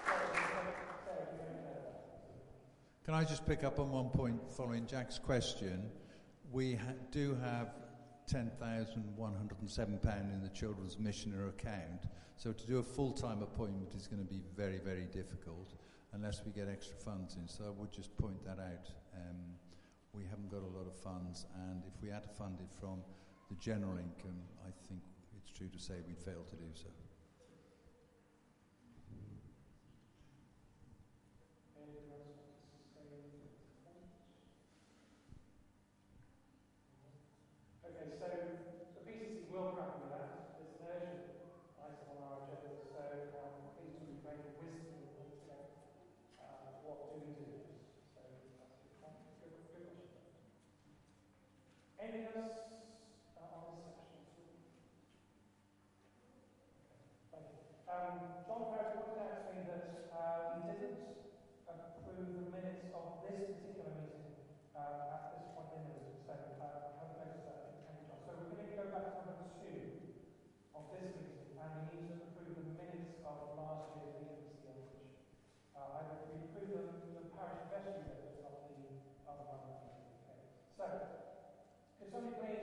Sarah, 0.05 0.29
do 0.33 0.39
you 0.39 0.49
want- 0.55 0.77
Sarah, 1.05 1.27
do 1.29 1.37
you 1.37 1.43
want 1.43 1.57
to- 1.67 2.98
Can 3.09 3.17
I 3.17 3.25
just 3.25 3.47
pick 3.47 3.65
up 3.65 3.79
on 3.79 3.91
one 3.91 4.11
point 4.11 4.39
following 4.55 4.85
Jack's 4.85 5.19
question? 5.19 5.89
We 6.53 6.75
ha- 6.75 6.93
do 7.11 7.35
have 7.43 7.69
£10,107 8.31 10.35
in 10.35 10.43
the 10.43 10.51
Children's 10.51 10.99
Missioner 10.99 11.49
account, 11.49 12.05
so 12.37 12.53
to 12.53 12.67
do 12.67 12.81
a 12.81 12.83
full 12.83 13.13
time 13.13 13.41
appointment 13.41 13.95
is 13.97 14.07
going 14.07 14.23
to 14.23 14.31
be 14.31 14.43
very, 14.55 14.77
very 14.77 15.07
difficult 15.07 15.73
unless 16.13 16.43
we 16.45 16.53
get 16.53 16.69
extra 16.69 16.99
funds 16.99 17.37
in. 17.37 17.49
So 17.49 17.65
I 17.65 17.71
would 17.81 17.91
just 17.91 18.15
point 18.19 18.45
that 18.45 18.59
out. 18.59 18.91
Um, 19.17 19.57
we 20.13 20.25
haven't 20.25 20.51
got 20.51 20.61
a 20.61 20.73
lot 20.77 20.87
of 20.87 20.95
funds, 20.95 21.47
and 21.71 21.85
if 21.87 21.95
we 22.03 22.11
had 22.11 22.25
to 22.25 22.29
fund 22.29 22.61
it 22.61 22.69
from 22.79 23.01
the 23.49 23.57
general 23.57 23.97
income, 23.97 24.37
I 24.67 24.71
think 24.87 25.01
it's 25.35 25.51
true 25.57 25.69
to 25.69 25.79
say 25.79 25.95
we'd 26.07 26.21
fail 26.21 26.45
to 26.45 26.57
do 26.57 26.69
so. 26.75 26.89
Anyone 31.81 32.13
else 32.13 32.37
want 32.69 32.85
to 32.85 32.93
say 32.93 33.09
anything? 33.09 33.49
Okay, 37.99 38.15
so 38.15 38.31
the 38.95 39.03
PCC 39.03 39.43
will 39.51 39.75
grapple 39.75 40.07
with 40.07 40.15
that. 40.15 40.55
It's 40.55 40.71
an 40.79 40.87
urgent 40.87 41.19
item 41.83 42.07
on 42.15 42.19
our 42.23 42.47
agenda, 42.47 42.71
so 42.95 42.95
um, 43.35 43.75
please 43.75 43.91
do 43.91 44.07
be 44.07 44.23
very 44.23 44.39
wisdom 44.55 45.03
and 45.19 45.27
you 45.35 45.51
know, 45.51 45.67
uh, 46.39 46.79
what 46.87 47.11
do 47.11 47.19
we 47.19 47.27
do? 47.35 47.59
So 48.15 48.23
that's 49.03 49.19
a 49.19 49.35
good, 49.43 49.51
good, 49.67 49.83
good 49.83 50.15
question. 50.15 50.47
Anything 51.99 52.39
else 52.39 52.71
uh, 53.35 53.51
on 53.59 53.67
this 53.67 53.83
section? 53.83 54.23
Thank 57.35 57.51
you. 57.51 57.59
Um, 57.91 58.15
John 58.47 58.63
Ferris 58.71 58.95
pointed 58.95 59.27
out 59.27 59.43
to 59.43 59.51
me 59.51 59.67
that 59.67 60.07
uh, 60.15 60.55
we 60.55 60.71
didn't 60.71 61.03
approve 61.67 62.31
the 62.31 62.47
minutes 62.47 62.95
of 62.95 63.27
this 63.27 63.43
particular 63.59 63.91
meeting 63.99 64.39
uh, 64.79 65.19
at 65.19 65.35
this 65.35 65.51
point 65.51 65.75
in 65.75 65.83
the 65.83 65.99
meeting. 65.99 66.15
So 66.23 66.39
uh, 66.63 66.95
I 66.95 67.11
have 67.11 67.19
noticed 67.19 67.43
that. 67.43 67.75
Thank 67.83 67.99
you, 67.99 68.07
John. 68.07 68.21
So 68.23 68.31
we're 68.39 68.55
going 68.55 68.71
to 68.71 68.77
go 68.79 68.87
back 68.95 69.07
to 69.19 69.21
number 69.27 69.51
two 69.59 70.07
of 70.77 70.87
this 70.95 71.11
meeting, 71.19 71.59
and 71.59 71.71
we 71.91 71.99
need 71.99 72.15
to 72.15 72.31
approve 72.31 72.55
the 72.55 72.67
minutes 72.79 73.19
of 73.27 73.59
last 73.59 73.91
year's 73.99 74.15
meeting, 74.15 74.45
which 74.63 74.87
uh, 75.75 75.99
I 75.99 76.23
we 76.31 76.47
approved 76.47 76.79
the, 76.79 76.85
the 77.17 77.25
parish 77.35 77.65
vestry 77.73 78.07
minutes 78.07 78.39
of 78.47 78.55
the 78.71 78.79
other 79.27 79.45
one. 79.51 79.67
Okay. 80.31 80.39
So, 80.79 80.87
could 81.99 82.13
somebody 82.15 82.39
please 82.39 82.59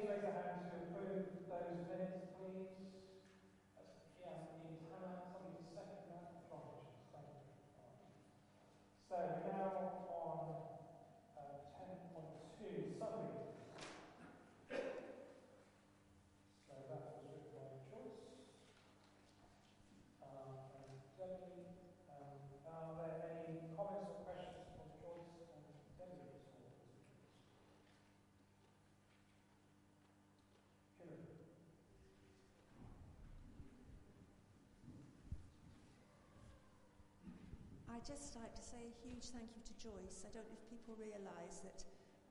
just 38.04 38.36
like 38.36 38.52
to 38.52 38.64
say 38.66 38.92
a 38.92 38.94
huge 39.08 39.32
thank 39.32 39.56
you 39.56 39.64
to 39.64 39.76
Joyce. 39.80 40.28
I 40.28 40.32
don't 40.36 40.44
know 40.52 40.60
if 40.60 40.68
people 40.68 41.00
realise 41.00 41.64
that 41.64 41.80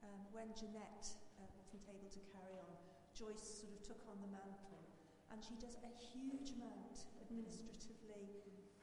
um, 0.05 0.20
when 0.29 0.53
Jeanette 0.53 1.09
uh, 1.40 1.48
wasn't 1.57 1.88
able 1.88 2.11
to 2.12 2.20
carry 2.37 2.61
on, 2.61 2.72
Joyce 3.16 3.64
sort 3.64 3.72
of 3.72 3.81
took 3.81 4.03
on 4.05 4.20
the 4.20 4.29
mantle. 4.29 4.85
And 5.33 5.40
she 5.40 5.57
does 5.57 5.81
a 5.81 5.88
huge 6.12 6.53
amount 6.61 7.09
administratively, 7.16 8.29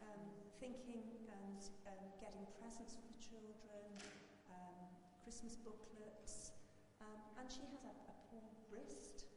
um, 0.02 0.26
thinking 0.58 1.22
and 1.30 1.62
um, 1.86 2.06
getting 2.18 2.50
presents 2.58 2.98
for 2.98 3.06
the 3.06 3.20
children, 3.22 3.86
um, 4.50 4.82
Christmas 5.22 5.54
booklets, 5.62 6.58
um, 6.98 7.22
and 7.38 7.46
she 7.50 7.62
has 7.70 7.86
a, 7.86 7.94
a 8.10 8.16
poor 8.30 8.42
wrist. 8.74 9.30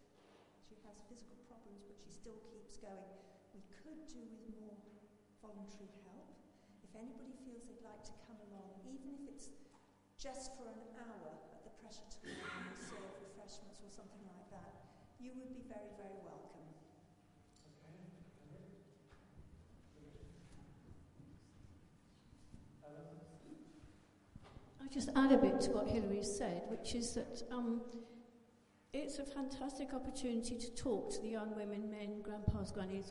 She 0.65 0.81
has 0.89 1.05
physical 1.13 1.37
problems, 1.45 1.85
but 1.85 2.01
she 2.01 2.09
still 2.09 2.41
keeps 2.49 2.81
going. 2.81 3.13
We 3.53 3.61
could 3.85 4.01
do 4.09 4.25
with 4.33 4.43
more 4.49 4.81
voluntary 5.45 5.93
help. 6.09 6.34
If 6.95 7.03
anybody 7.03 7.35
feels 7.43 7.67
they'd 7.67 7.83
like 7.83 8.07
to 8.07 8.15
come 8.23 8.39
along, 8.47 8.71
even 8.87 9.19
if 9.19 9.27
it's 9.27 9.51
just 10.15 10.55
for 10.55 10.71
an 10.71 10.79
hour 10.95 11.43
at 11.51 11.67
the 11.67 11.75
pressure 11.83 12.07
time 12.07 12.39
and 12.71 12.79
serve 12.79 13.19
refreshments 13.19 13.83
or 13.83 13.91
something 13.91 14.23
like 14.31 14.47
that, 14.55 14.87
you 15.19 15.35
would 15.35 15.51
be 15.51 15.67
very, 15.67 15.91
very 15.99 16.23
welcome. 16.23 16.71
I 24.79 24.87
just 24.87 25.11
add 25.17 25.33
a 25.33 25.37
bit 25.37 25.61
to 25.63 25.71
what 25.73 25.89
Hilary 25.89 26.23
said, 26.23 26.63
which 26.69 26.95
is 26.95 27.15
that 27.15 27.43
um, 27.51 27.81
it's 28.93 29.19
a 29.19 29.25
fantastic 29.25 29.93
opportunity 29.95 30.57
to 30.57 30.71
talk 30.77 31.11
to 31.11 31.21
the 31.23 31.29
young 31.31 31.57
women, 31.57 31.91
men, 31.91 32.23
grandpas, 32.23 32.71
grannies, 32.71 33.11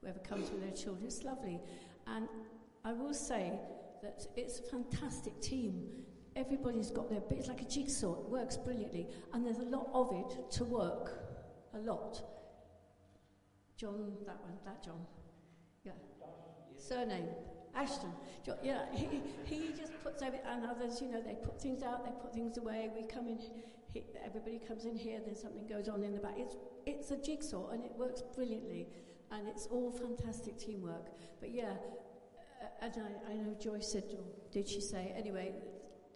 whoever 0.00 0.18
comes 0.18 0.50
with 0.50 0.60
their 0.60 0.72
children. 0.72 1.06
It's 1.06 1.22
lovely. 1.22 1.60
And 2.08 2.26
I 2.84 2.92
will 2.92 3.14
say 3.14 3.52
that 4.02 4.26
it's 4.36 4.58
a 4.60 4.62
fantastic 4.64 5.40
team. 5.40 5.84
Everybody's 6.34 6.90
got 6.90 7.08
their 7.10 7.20
bit. 7.20 7.38
It's 7.38 7.48
like 7.48 7.60
a 7.60 7.66
jigsaw. 7.68 8.14
It 8.24 8.28
works 8.30 8.56
brilliantly. 8.56 9.08
And 9.32 9.44
there's 9.44 9.58
a 9.58 9.64
lot 9.64 9.88
of 9.92 10.12
it 10.12 10.50
to 10.52 10.64
work. 10.64 11.18
A 11.74 11.78
lot. 11.78 12.22
John, 13.76 14.12
that 14.26 14.40
one, 14.40 14.54
that 14.64 14.82
John. 14.84 15.06
Yeah. 15.84 15.92
Surname. 16.76 17.28
Ashton. 17.74 18.10
Jo- 18.44 18.58
Yeah, 18.62 18.84
he, 18.94 19.08
he 19.44 19.68
just 19.78 19.92
puts 20.02 20.22
every, 20.22 20.40
and 20.46 20.64
others, 20.66 21.00
you 21.00 21.08
know, 21.10 21.22
they 21.22 21.34
put 21.42 21.60
things 21.60 21.82
out, 21.82 22.04
they 22.04 22.10
put 22.20 22.34
things 22.34 22.58
away. 22.58 22.90
We 22.94 23.06
come 23.06 23.28
in, 23.28 23.38
he, 23.92 24.04
everybody 24.24 24.58
comes 24.58 24.84
in 24.84 24.96
here, 24.96 25.20
then 25.24 25.34
something 25.36 25.66
goes 25.66 25.88
on 25.88 26.02
in 26.02 26.12
the 26.12 26.20
back. 26.20 26.34
It's, 26.36 26.56
it's 26.86 27.10
a 27.12 27.16
jigsaw 27.16 27.70
and 27.70 27.84
it 27.84 27.92
works 27.96 28.22
brilliantly. 28.34 28.88
And 29.30 29.48
it's 29.48 29.66
all 29.66 29.90
fantastic 29.90 30.58
teamwork. 30.58 31.06
But 31.40 31.52
yeah, 31.54 31.72
and 32.80 32.92
I, 32.96 33.32
I 33.32 33.34
know 33.34 33.54
Joyce 33.60 33.92
said, 33.92 34.04
or 34.12 34.24
did 34.50 34.68
she 34.68 34.80
say, 34.80 35.12
anyway, 35.16 35.52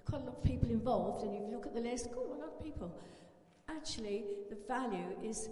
quite 0.05 0.23
a 0.23 0.25
lot 0.25 0.37
of 0.37 0.45
people 0.45 0.71
involved, 0.71 1.25
and 1.25 1.35
you 1.35 1.47
look 1.51 1.67
at 1.67 1.75
the 1.75 1.81
list, 1.81 2.09
oh, 2.17 2.35
a 2.35 2.39
lot 2.39 2.49
of 2.49 2.63
people. 2.63 2.97
Actually, 3.69 4.25
the 4.51 4.57
value 4.69 5.17
is 5.23 5.49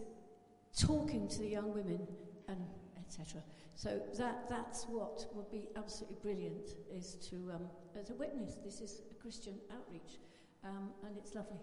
talking 0.79 1.29
to 1.29 1.39
the 1.41 1.49
young 1.49 1.73
women 1.73 2.07
and 2.49 2.65
etc. 3.07 3.43
So 3.77 4.01
that 4.19 4.49
that's 4.49 4.85
what 4.85 5.27
would 5.35 5.51
be 5.51 5.69
absolutely 5.77 6.17
brilliant 6.23 6.71
is 6.93 7.15
to 7.31 7.37
um, 7.55 7.69
as 7.99 8.11
a 8.11 8.15
witness. 8.15 8.57
This 8.65 8.81
is 8.81 9.03
a 9.11 9.15
Christian 9.15 9.55
outreach, 9.73 10.19
um, 10.65 10.91
and 11.07 11.17
it's 11.17 11.35
lovely. 11.35 11.59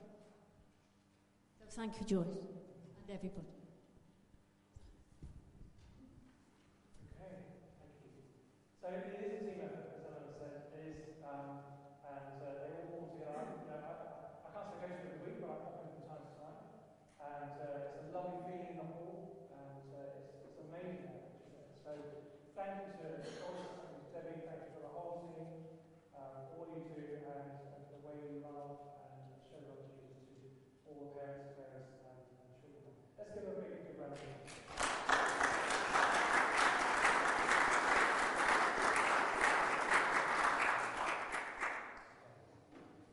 So 1.60 1.66
thank 1.70 2.00
you, 2.00 2.06
Joyce, 2.06 2.28
and 2.28 3.16
everybody. 3.16 3.48
Okay, 7.22 7.36
thank 7.80 7.94
you. 8.04 8.12
So 8.82 8.90
it 8.90 9.14
is 9.14 9.30
a 9.38 9.46
team 9.46 9.62
effort, 9.62 9.94
as 9.94 10.02
Ellen 10.02 10.26
said, 10.42 10.58
it 10.74 10.74
is, 10.74 10.98
um, 11.22 11.62
and 12.02 12.34
uh, 12.42 12.66
they 12.66 12.74
all 12.74 12.90
pull 12.90 13.06
together. 13.14 13.30
I, 13.30 13.46
you 13.62 13.70
know, 13.70 13.78
I, 13.78 13.94
I, 13.94 14.10
I 14.42 14.50
can't 14.50 14.66
say 14.74 14.82
go 14.82 14.90
to 14.90 14.98
every 15.06 15.22
week, 15.22 15.38
but 15.38 15.54
I 15.54 15.58
pop 15.62 15.78
in 15.78 15.86
from 15.86 16.02
time 16.10 16.26
to 16.26 16.34
time. 16.42 16.58
And 17.22 17.54
uh, 17.62 17.86
it's 17.86 18.02
a 18.02 18.10
lovely 18.10 18.42
feeling 18.50 18.74
in 18.74 18.78
the 18.82 18.90
hall, 18.90 19.38
and 19.54 19.86
uh, 19.94 20.18
it's, 20.18 20.34
it's 20.42 20.58
amazing 20.66 21.06
outreach, 21.06 21.46
isn't 21.46 21.62
it? 21.62 21.70
So 21.86 21.94
thank 22.58 22.74
you 22.82 23.06
to 23.06 23.22
Joyce, 23.38 23.70
thank 23.78 23.94
you 23.94 24.02
to 24.02 24.10
Debbie, 24.10 24.42
thank 24.50 24.66
you 24.66 24.72
to 24.74 24.82
the 24.82 24.90
whole 24.98 25.30
team, 25.30 25.62
um, 26.18 26.50
all 26.58 26.66
you 26.74 26.82
do, 26.90 27.22
and, 27.22 27.54
and 27.78 27.82
the 27.94 28.02
way 28.02 28.18
you 28.18 28.42
love 28.42 28.82
and 28.98 29.30
show 29.46 29.62
love 29.70 29.86
to 29.94 29.94
Jesus 30.10 30.58
to 30.82 30.90
all 30.90 31.14
the 31.14 31.22
parents, 31.22 31.54
parents, 31.54 32.02
and, 32.02 32.18
and 32.18 32.50
children. 32.58 32.98
Let's 33.14 33.30
give 33.30 33.46
a 33.46 33.54
big, 33.62 33.86
big 33.86 34.02
round 34.02 34.18
of 34.18 34.26
applause. 34.26 35.62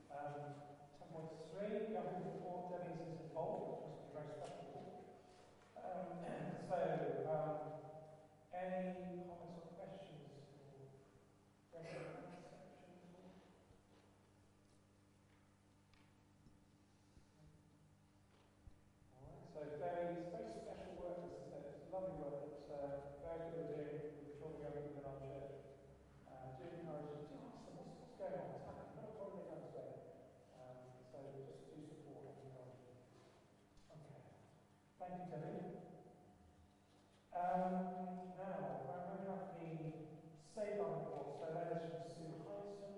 Um, 0.09 0.35
10.3, 0.99 1.93
government 1.95 2.25
report, 2.27 2.73
Debbie's 2.73 3.01
is 3.07 3.21
involved, 3.29 3.79
which 3.79 3.85
must 3.87 4.01
be 4.03 4.11
very 4.13 4.31
special. 4.35 4.69
Um, 5.79 6.09
so, 6.69 6.77
um, 7.29 7.55
any 8.53 9.23
comments 9.29 9.61
or 9.63 9.71
questions 9.79 10.27
for 10.51 10.83
Debbie 11.73 11.97
on 11.97 12.09
that 12.19 12.33
section 12.51 12.89
at 12.93 13.13
all? 13.15 13.29
Alright, 19.15 19.45
so 19.55 19.61
very, 19.79 20.19
it's 20.19 20.29
very 20.33 20.53
special 20.67 20.93
work, 20.99 21.21
as 21.25 21.33
I 21.37 21.43
said, 21.53 21.63
it's 21.73 21.89
lovely 21.93 22.17
work, 22.21 22.41
it's 22.53 22.69
uh, 22.73 23.15
very 23.25 23.45
good 23.53 23.61
at 23.65 23.69
doing 23.73 23.97
with 24.17 24.25
the 24.29 24.35
children 24.37 24.61
going 24.65 24.85
within 24.93 25.05
our 25.07 25.21
church. 25.23 25.57
Uh, 26.29 26.57
do 26.59 26.65
encourage 26.69 27.09
them 27.13 27.25
to 27.31 27.37
ask 27.49 27.61
them 27.65 27.75
what's, 27.81 27.95
what's 28.03 28.17
going 28.19 28.35
on, 28.37 28.47
what's 28.57 28.67
happening, 28.69 28.93
what, 29.01 29.13
what 29.17 29.27
are 29.33 29.37
they 29.41 29.47
going 29.49 29.65
to 29.65 29.71
say? 29.73 29.89
Um, 30.59 30.77
so 31.13 31.19
just 31.49 31.63
do 31.71 31.77
support 31.85 32.29
and 32.29 32.37
encourage 32.49 32.81
them. 32.85 32.97
Okay. 33.95 34.21
Thank 35.01 35.15
you, 35.23 35.27
Debbie. 35.33 35.65
Um, 37.49 37.81
now, 38.37 38.77
we're 38.85 39.01
going 39.09 39.25
to 39.25 39.29
have 39.33 39.49
the 39.57 39.97
safeguard 40.53 41.01
report. 41.01 41.33
So 41.41 41.49
that 41.49 41.65
is 41.73 41.81
from 41.89 42.05
Sue 42.13 42.37
Hudson. 42.45 42.93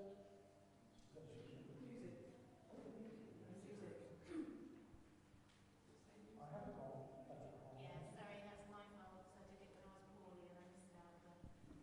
I 6.35 6.51
haven't 6.51 6.75
got 6.75 6.99
that 7.31 7.39
on. 7.39 7.55
Yeah, 7.79 7.95
sorry, 8.19 8.43
that's 8.43 8.67
my 8.67 8.83
fault. 8.99 9.23
I 9.39 9.47
did 9.47 9.63
it 9.63 9.71
when 9.79 9.87
I 9.87 9.95
was 9.95 10.03
poorly 10.19 10.43
and 10.43 10.59
I 10.59 10.67
missed 10.75 10.99
out 10.99 11.15
the 11.23 11.31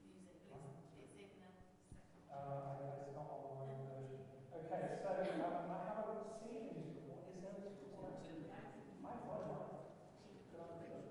music. 0.03 0.35
But 0.51 0.59
it's, 0.67 0.83
it's 0.99 1.15
in 1.15 1.31
the 1.31 1.39
second. 1.39 1.71
Uh, 2.27 2.99
it's 2.99 3.15
not 3.15 3.31
on 3.31 3.47
my 3.47 3.63
version. 3.87 4.19
Okay, 4.51 4.99
so 4.99 5.15
um, 5.39 5.71
I 5.71 5.79
haven't 5.87 6.19
seen 6.43 6.67
the 6.67 6.75
music 6.75 6.99
report. 6.99 7.23
Is 7.31 7.39
there 7.39 7.55
a 7.55 7.59
music 7.63 7.79
report? 7.79 8.11
I 9.07 9.15
thought 9.23 9.39
I 9.39 9.47
might. 9.47 9.71
Could 10.51 10.59
I 10.59 10.67
read 10.75 10.91
it? 10.91 11.07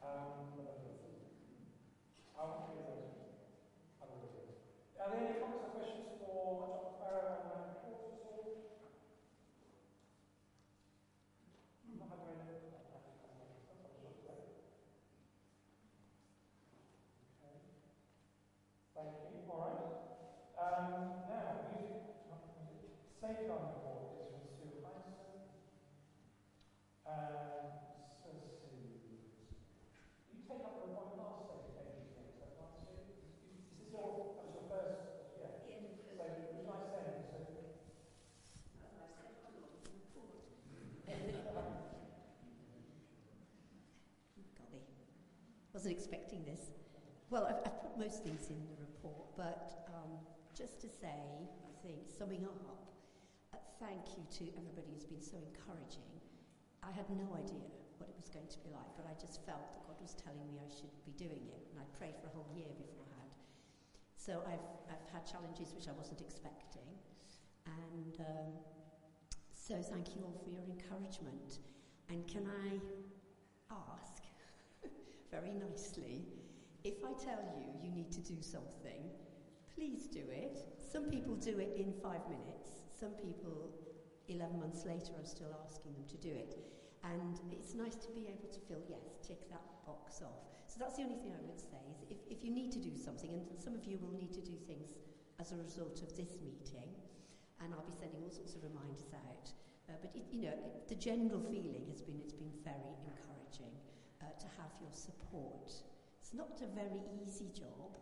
Um, 0.00 0.30
I 2.38 2.42
will 2.46 2.62
read 2.64 2.86
it. 2.86 3.02
I 4.00 4.04
will 4.06 4.18
read 4.22 4.34
it. 4.34 4.46
Are 4.98 5.10
there 5.10 5.18
any 5.18 5.34
comments 5.38 5.62
or 5.62 5.70
questions 5.74 6.06
for 6.18 6.66
Dr. 6.70 6.90
Farrow 6.98 7.26
on 7.34 7.46
that 7.50 7.62
report 7.66 8.02
at 8.10 8.18
all? 8.22 8.46
Not 11.98 12.08
had 12.10 12.18
any. 12.22 12.38
Okay. 17.42 17.54
Thank 18.94 19.14
you. 19.22 19.34
All 19.46 19.58
right. 19.58 19.78
Um, 20.58 20.82
now, 21.26 21.62
music, 21.70 22.02
not 22.28 22.42
music, 22.50 22.82
safeguarding 23.20 23.70
report 23.70 24.02
is 24.18 24.26
from 24.30 24.42
Sue 24.58 24.74
Heinson. 24.82 25.30
And 27.06 27.70
so 28.22 28.28
Sue, 28.60 28.90
you 30.30 30.38
take 30.44 30.60
up 30.66 30.76
the 30.82 30.90
one 30.92 31.14
last 31.16 31.46
safeguarding 31.48 31.96
thing, 32.14 32.26
is 32.34 32.38
that 32.42 32.52
right, 32.58 32.74
Sue? 32.84 32.98
Is, 33.48 33.56
is 33.70 33.74
this 33.78 33.88
your, 33.90 34.18
that 34.36 34.44
was 34.44 34.52
your 34.52 34.66
first, 34.68 34.98
yeah? 35.38 35.54
So, 36.18 36.26
would 36.26 36.58
you 36.58 36.66
like 36.66 36.82
to 36.84 36.88
say 36.90 36.98
anything, 37.06 37.24
Sue? 37.30 37.46
Golly. 40.14 40.38
Wasn't 45.78 45.94
expecting 45.94 46.42
this. 46.42 46.74
Well, 47.30 47.46
I've, 47.46 47.62
I've 47.62 47.78
put 47.78 47.94
most 47.94 48.26
things 48.26 48.50
in 48.50 48.58
the 48.66 48.74
report, 48.82 49.30
but 49.38 49.86
um, 49.94 50.10
just 50.50 50.82
to 50.82 50.90
say, 50.90 51.22
I 51.46 51.72
think, 51.86 52.10
summing 52.10 52.42
up, 52.50 52.58
uh, 53.54 53.62
thank 53.78 54.18
you 54.18 54.26
to 54.42 54.44
everybody 54.58 54.90
who's 54.90 55.06
been 55.06 55.22
so 55.22 55.38
encouraging. 55.38 56.10
I 56.82 56.90
had 56.90 57.06
no 57.14 57.30
idea 57.30 57.62
what 58.02 58.10
it 58.10 58.18
was 58.18 58.26
going 58.26 58.50
to 58.50 58.58
be 58.66 58.74
like, 58.74 58.90
but 58.98 59.06
I 59.06 59.14
just 59.22 59.46
felt 59.46 59.70
that 59.70 59.86
God 59.86 59.94
was 60.02 60.18
telling 60.18 60.42
me 60.50 60.58
I 60.58 60.66
should 60.66 60.90
be 61.06 61.14
doing 61.14 61.46
it, 61.46 61.62
and 61.70 61.78
I 61.78 61.86
prayed 61.94 62.18
for 62.18 62.26
a 62.26 62.34
whole 62.34 62.50
year 62.58 62.74
beforehand. 62.74 63.38
So 64.18 64.42
I've, 64.50 64.66
I've 64.90 65.06
had 65.14 65.30
challenges 65.30 65.78
which 65.78 65.86
I 65.86 65.94
wasn't 65.94 66.26
expecting, 66.26 66.90
and 67.70 68.18
um, 68.26 68.50
so 69.54 69.78
thank 69.78 70.18
you 70.18 70.26
all 70.26 70.42
for 70.42 70.50
your 70.50 70.66
encouragement. 70.66 71.62
And 72.10 72.26
can 72.26 72.50
I 72.50 72.82
ask, 73.70 74.17
very 75.30 75.52
nicely, 75.52 76.24
if 76.84 77.04
I 77.04 77.12
tell 77.12 77.42
you 77.58 77.68
you 77.82 77.90
need 77.90 78.10
to 78.12 78.20
do 78.20 78.40
something, 78.40 79.10
please 79.74 80.06
do 80.08 80.24
it. 80.30 80.64
Some 80.80 81.10
people 81.10 81.36
do 81.36 81.58
it 81.58 81.76
in 81.76 81.92
five 82.02 82.22
minutes. 82.28 82.88
Some 82.98 83.12
people, 83.12 83.70
11 84.28 84.58
months 84.58 84.84
later, 84.84 85.12
are 85.20 85.26
still 85.26 85.54
asking 85.64 85.92
them 85.94 86.06
to 86.08 86.16
do 86.16 86.30
it. 86.30 86.56
And 87.04 87.38
it's 87.52 87.74
nice 87.74 87.96
to 87.96 88.10
be 88.10 88.26
able 88.26 88.48
to 88.50 88.60
feel, 88.66 88.82
yes, 88.88 89.18
tick 89.22 89.48
that 89.50 89.62
box 89.86 90.22
off. 90.22 90.48
So 90.66 90.76
that's 90.78 90.96
the 90.96 91.04
only 91.04 91.16
thing 91.16 91.32
I 91.32 91.42
would 91.46 91.60
say 91.60 91.80
is 91.94 92.04
if, 92.10 92.18
if 92.28 92.44
you 92.44 92.50
need 92.50 92.72
to 92.72 92.78
do 92.78 92.96
something, 92.96 93.30
and 93.30 93.42
some 93.56 93.74
of 93.74 93.86
you 93.86 93.98
will 94.02 94.12
need 94.12 94.32
to 94.34 94.40
do 94.40 94.56
things 94.66 94.98
as 95.40 95.52
a 95.52 95.56
result 95.56 96.02
of 96.02 96.10
this 96.16 96.42
meeting, 96.42 96.90
and 97.62 97.72
I'll 97.72 97.86
be 97.86 97.94
sending 97.94 98.22
all 98.22 98.30
sorts 98.30 98.54
of 98.54 98.62
reminders 98.62 99.14
out. 99.14 99.50
Uh, 99.88 99.96
but 100.02 100.10
it, 100.14 100.26
you 100.30 100.42
know, 100.42 100.52
it, 100.52 100.88
the 100.88 100.94
general 100.94 101.40
feeling 101.40 101.86
has 101.88 102.02
been 102.02 102.20
it's 102.20 102.34
been 102.34 102.52
very 102.64 102.92
encouraging 103.06 103.72
uh, 104.22 104.32
to 104.38 104.46
have 104.58 104.72
your 104.80 104.92
support. 104.92 105.72
It's 106.20 106.34
not 106.34 106.60
a 106.62 106.68
very 106.74 107.00
easy 107.22 107.50
job, 107.54 107.96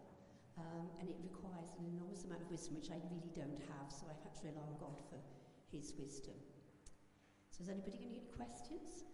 um, 0.59 0.89
and 1.01 1.09
it 1.09 1.17
requires 1.23 1.77
an 1.79 1.87
enormous 1.95 2.25
amount 2.25 2.43
of 2.43 2.51
wisdom, 2.51 2.77
which 2.77 2.91
I 2.91 2.99
really 3.11 3.31
don't 3.35 3.61
have. 3.71 3.93
So 3.93 4.07
I've 4.11 4.23
had 4.23 4.35
to 4.41 4.49
rely 4.49 4.67
on 4.67 4.77
God 4.81 4.99
for 5.09 5.21
His 5.71 5.95
wisdom. 5.99 6.35
So 7.51 7.63
is 7.63 7.69
anybody 7.69 7.99
going 7.99 8.15
to 8.15 8.21
get 8.21 8.25
any 8.25 8.37
questions? 8.37 9.05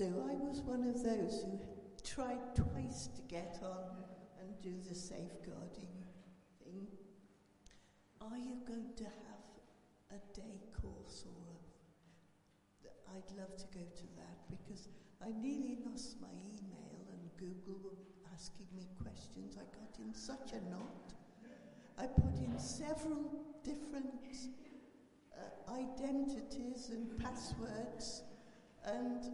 So 0.00 0.04
I 0.30 0.34
was 0.34 0.62
one 0.62 0.82
of 0.84 1.02
those 1.02 1.44
who 1.44 1.58
tried 2.02 2.54
twice 2.54 3.08
to 3.08 3.22
get 3.28 3.58
on 3.62 4.04
and 4.40 4.48
do 4.62 4.72
the 4.88 4.94
safeguarding. 4.94 5.88
Are 8.20 8.36
you 8.36 8.60
going 8.66 8.92
to 8.96 9.04
have 9.04 9.44
a 10.10 10.36
day 10.36 10.60
course 10.80 11.24
or 11.24 11.32
a, 12.84 13.16
I'd 13.16 13.30
love 13.38 13.56
to 13.56 13.64
go 13.72 13.80
to 13.80 14.06
that 14.16 14.38
because 14.50 14.88
I 15.22 15.30
nearly 15.40 15.78
lost 15.86 16.20
my 16.20 16.28
email 16.28 17.06
and 17.10 17.30
Google 17.38 17.80
were 17.82 17.96
asking 18.34 18.66
me 18.76 18.88
questions. 19.02 19.56
I 19.56 19.64
got 19.74 19.98
in 19.98 20.12
such 20.12 20.52
a 20.52 20.60
knot. 20.70 21.14
I 21.98 22.06
put 22.06 22.36
in 22.38 22.58
several 22.58 23.24
different 23.64 24.36
uh, 25.34 25.72
identities 25.72 26.90
and 26.90 27.18
passwords 27.18 28.22
and 28.84 29.32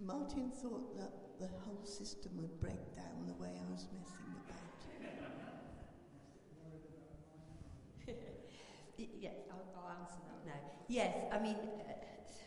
Martin 0.00 0.50
thought 0.50 0.96
that 0.96 1.38
the 1.38 1.46
whole 1.64 1.84
system 1.84 2.32
would 2.36 2.60
break 2.60 2.94
down 2.96 3.26
the 3.26 3.34
way 3.34 3.50
I 3.50 3.72
was 3.72 3.86
messing 3.92 4.34
about. 4.44 4.64
Yes, 9.24 9.40
I'll, 9.48 9.64
I'll, 9.72 9.90
answer 9.96 10.20
that 10.28 10.40
now. 10.44 10.60
Yes, 10.88 11.16
I 11.32 11.40
mean, 11.40 11.56
uh, 11.56 11.96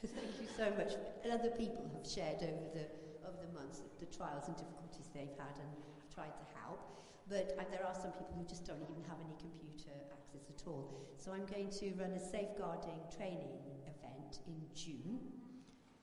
thank 0.14 0.32
you 0.38 0.48
so 0.54 0.70
much. 0.78 0.94
Other 1.26 1.50
people 1.58 1.90
have 1.98 2.06
shared 2.06 2.46
over 2.46 2.70
the 2.78 2.86
over 3.26 3.42
the 3.42 3.52
months 3.58 3.82
the, 4.00 4.06
trials 4.06 4.46
and 4.48 4.56
difficulties 4.56 5.10
they've 5.12 5.34
had, 5.42 5.58
and 5.58 5.74
I've 5.74 6.10
tried 6.14 6.38
to 6.38 6.46
help. 6.62 6.80
But 7.26 7.58
uh, 7.58 7.66
there 7.74 7.84
are 7.84 7.98
some 7.98 8.14
people 8.14 8.38
who 8.38 8.46
just 8.46 8.64
don't 8.64 8.86
even 8.86 9.04
have 9.10 9.20
any 9.20 9.36
computer 9.42 9.92
access 10.14 10.48
at 10.48 10.62
all. 10.70 10.88
So 11.18 11.34
I'm 11.34 11.50
going 11.50 11.74
to 11.82 11.86
run 12.00 12.14
a 12.16 12.22
safeguarding 12.22 13.02
training 13.12 13.60
event 13.84 14.40
in 14.48 14.62
June 14.72 15.20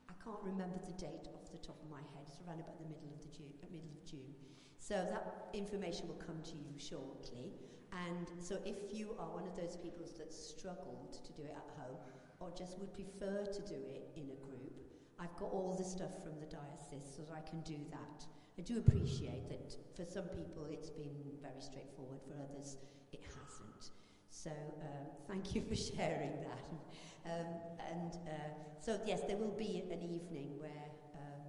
I 0.09 0.15
can't 0.23 0.41
remember 0.43 0.77
the 0.85 0.93
date 0.93 1.29
off 1.35 1.53
the 1.53 1.59
top 1.59 1.77
of 1.83 1.91
my 1.91 2.01
head. 2.17 2.25
It's 2.29 2.41
around 2.47 2.61
about 2.61 2.79
the 2.79 2.89
middle 2.89 3.13
of 3.13 3.21
the 3.21 3.33
June, 3.37 3.53
middle 3.71 3.93
of 3.93 4.05
June. 4.05 4.33
So 4.79 4.95
that 4.95 5.49
information 5.53 6.09
will 6.09 6.21
come 6.21 6.41
to 6.45 6.57
you 6.57 6.77
shortly. 6.79 7.53
And 7.95 8.27
so 8.43 8.59
if 8.65 8.93
you 8.93 9.15
are 9.19 9.31
one 9.31 9.47
of 9.47 9.55
those 9.57 9.77
people 9.77 10.05
that 10.19 10.33
struggled 10.33 11.15
to 11.25 11.33
do 11.33 11.43
it 11.47 11.55
at 11.55 11.71
home 11.79 11.99
or 12.41 12.51
just 12.57 12.79
would 12.79 12.93
prefer 12.93 13.47
to 13.47 13.63
do 13.63 13.79
it 13.79 14.11
in 14.17 14.31
a 14.35 14.39
group, 14.43 14.75
I've 15.19 15.35
got 15.37 15.53
all 15.53 15.75
the 15.79 15.85
stuff 15.85 16.23
from 16.23 16.41
the 16.41 16.47
diocese 16.47 17.07
so 17.17 17.23
that 17.23 17.35
I 17.39 17.49
can 17.49 17.61
do 17.63 17.79
that. 17.91 18.27
I 18.59 18.63
do 18.63 18.79
appreciate 18.79 19.49
that 19.49 19.77
for 19.97 20.05
some 20.05 20.25
people 20.35 20.67
it's 20.71 20.91
been 20.91 21.15
very 21.43 21.61
straightforward, 21.61 22.21
for 22.27 22.35
others 22.35 22.77
it 23.13 23.23
hasn't. 23.23 23.91
So 24.31 24.51
um, 24.51 25.07
thank 25.29 25.55
you 25.55 25.63
for 25.63 25.77
sharing 25.97 26.35
that. 26.43 26.67
Um, 27.25 27.47
and 27.91 28.13
uh, 28.27 28.55
so, 28.81 29.01
yes, 29.07 29.23
there 29.27 29.37
will 29.37 29.57
be 29.57 29.83
an 29.91 30.03
evening 30.03 30.59
where 30.59 30.91
um, 31.15 31.41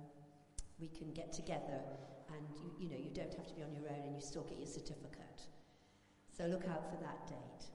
we 0.80 0.88
can 0.88 1.12
get 1.12 1.34
together 1.34 1.82
and, 2.30 2.46
you, 2.64 2.72
you 2.80 2.90
know, 2.90 2.98
you 2.98 3.12
don't 3.14 3.34
have 3.34 3.48
to 3.48 3.54
be 3.54 3.62
on 3.62 3.74
your 3.74 3.90
own 3.90 4.08
and 4.08 4.16
you 4.16 4.22
still 4.22 4.44
get 4.44 4.58
your 4.58 4.68
certificate. 4.68 5.50
So 6.38 6.46
look 6.48 6.68
out 6.68 6.90
for 6.90 6.98
that 6.98 7.16
date. 7.28 7.75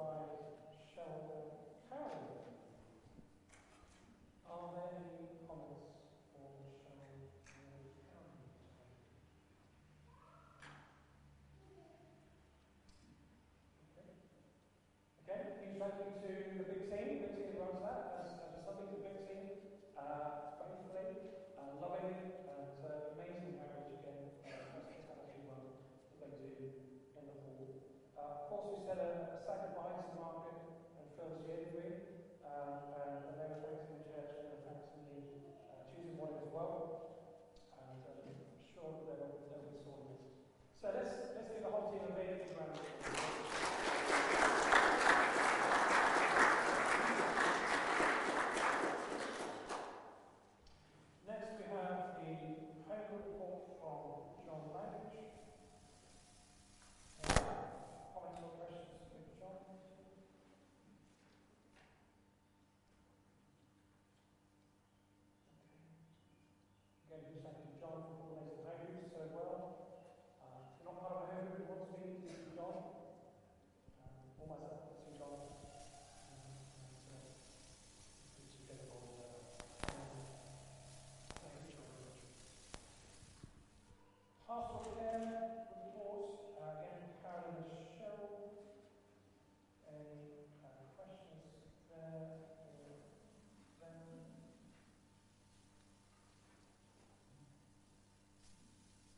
by 0.00 0.24
Sheldon 0.96 1.60
Carroll. 1.92 2.56
Are 4.48 4.72
there 4.72 4.96
any 4.96 5.44
comments 5.44 5.92
for 6.32 6.48
Sheldon 6.80 7.20
Carroll? 8.08 8.40
Okay, 15.28 15.68
thank 15.76 16.00
you 16.00 16.16
to 16.16 16.32
the 16.56 16.64
big 16.64 16.88
team, 16.88 17.20
big 17.20 17.36
team 17.36 17.52
that 17.52 17.60
runs 17.60 17.84
that, 17.84 18.24
as, 18.24 18.32
as 18.40 18.56
a 18.56 18.64
something 18.64 18.88
to 18.88 18.96
the 18.96 19.04
big 19.04 19.28
team, 19.28 19.52
uh, 20.00 20.56
faithfully, 20.56 21.36
uh, 21.60 21.76
loving 21.76 22.08
it, 22.08 22.48
and 22.48 22.72
uh, 22.88 23.12
amazing 23.20 23.60
marriage 23.60 23.92
again, 24.00 24.32
uh, 24.48 24.80
hospitality 24.80 25.44
work 25.44 25.76
that 26.18 26.32
they 26.32 26.56
do 26.56 26.72
in 27.20 27.22
the 27.28 27.36
hall. 27.44 27.84
Uh, 28.18 28.42
of 28.42 28.50
course, 28.50 28.66
we 28.74 28.82
said 28.84 28.98
a, 28.98 29.38
a 29.38 29.40
sad 29.46 29.70
goodbye 29.70 30.02
to 30.02 30.12
Margaret 30.18 30.60
and 30.98 31.06
Phil 31.16 31.30
Giedry, 31.46 32.20
um, 32.44 32.90
and, 33.00 33.30
and 33.30 33.34
they 33.38 33.46
were 33.48 33.62
thanks 33.62 33.86
in 33.88 34.02
the 34.02 34.10
church, 34.10 34.34
and 34.36 34.44
they 34.44 34.52
were 34.60 34.66
thanks 34.66 34.90
in 34.98 35.02
the 35.08 35.22
uh, 35.70 35.86
Tuesday 35.94 36.18
morning 36.18 36.42
as 36.44 36.50
well, 36.52 37.16
and 37.72 38.02
uh, 38.02 38.26
I'm 38.26 38.36
sure 38.60 38.90
that 39.06 39.16
they'll, 39.16 39.46
they'll 39.48 39.70
be 39.72 39.78
sorted. 39.80 40.20
So 40.82 40.90
let's, 40.92 41.14
let's 41.38 41.48
give 41.54 41.62
the 41.64 41.70
whole 41.72 41.88
team 41.94 42.04
a 42.04 42.12
big, 42.18 42.28
big 42.36 42.52
round 42.58 42.74
of 42.76 42.82
applause. 42.82 43.38
Next 51.30 51.54
we 51.56 51.64
have 51.70 52.18
the 52.18 52.26
home 52.90 53.06
report 53.14 53.78
from 53.78 54.34
John 54.44 54.62
Langridge. 54.74 55.30
Uh, 57.22 57.38
comments 58.10 58.42
or 58.42 58.50
questions 58.58 59.06
with 59.14 59.30
John? 59.38 59.56
Again, 67.20 67.36
who's 67.36 67.44
thank 67.44 67.60
you, 67.68 67.76
John, 67.76 68.00
for 68.08 68.16
coordinating 68.16 68.64
the 68.64 68.72
home 68.72 68.96
so 69.12 69.20
well. 69.28 69.60
Uh, 70.40 70.72
if 70.72 70.80
you're 70.80 70.88
not 70.88 70.96
part 71.04 71.12
of 71.20 71.20
a 71.20 71.36
home 71.36 71.52
group, 71.52 71.68
want 71.68 71.84
to 71.84 71.92
be, 72.00 72.16
speak 72.16 72.40
to 72.48 72.50
John. 72.56 72.96
Um, 74.00 74.24
or 74.40 74.46
myself, 74.48 74.88
see 75.04 75.12
John. 75.20 75.36
Um, 75.36 76.48
and, 76.80 77.12
uh, 77.12 77.28
put 78.40 78.48
together 78.48 78.88
all, 78.88 79.04
uh, 79.20 80.00
Pastoral 84.48 84.96
care 84.96 85.68
report, 85.76 86.56
uh, 86.56 86.88
again, 86.88 87.20
Carolyn 87.22 87.68
Michelle. 87.70 88.64
Any 89.86 90.50
uh, 90.64 90.90
questions 90.96 91.70
there 91.86 92.50
for 92.58 92.98
them? 93.78 94.00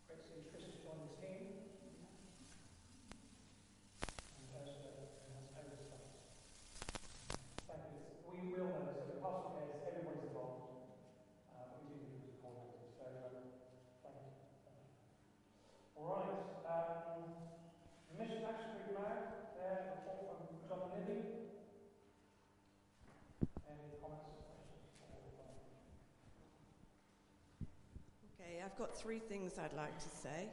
Great 0.05 0.21
to 0.21 0.29
see 0.29 0.45
Chris 0.53 0.69
has 0.69 0.77
joined 0.85 1.01
the 1.09 1.17
team. 1.17 1.73
And 4.37 4.45
has, 4.53 4.69
uh, 4.85 5.17
and 5.25 5.33
has 5.33 5.49
oversight. 5.57 6.13
Thank 7.65 7.89
you. 7.89 8.21
We 8.29 8.53
will 8.53 8.69
know, 8.69 8.85
so 8.93 9.01
the 9.09 9.17
pastoral 9.17 9.57
care 9.57 9.73
is 9.73 9.81
everyone's 9.89 10.29
involved. 10.29 10.93
Uh, 11.49 11.73
we 11.81 11.89
do 11.89 12.05
need 12.05 12.21
to 12.21 12.37
coordinate, 12.45 12.93
so 13.01 13.09
um, 13.33 13.49
thank 14.05 14.21
you. 14.21 14.37
All 15.97 16.21
right. 16.21 16.37
Um, 16.69 17.53
the 18.11 18.17
Mission 18.19 18.43
Action 18.49 18.73
Group 18.77 18.97
mag, 18.97 19.57
there, 19.57 20.03
report 20.03 20.21
from 20.29 20.61
John 20.69 20.81
and 20.89 21.05
Libby. 21.05 21.21
Any 23.69 23.97
comments 24.01 24.29
or 24.29 24.41
questions? 24.41 24.83
I've 28.63 28.79
got 28.79 28.97
three 28.97 29.19
things 29.19 29.59
I'd 29.59 29.75
like 29.75 29.99
to 29.99 30.09
say. 30.09 30.47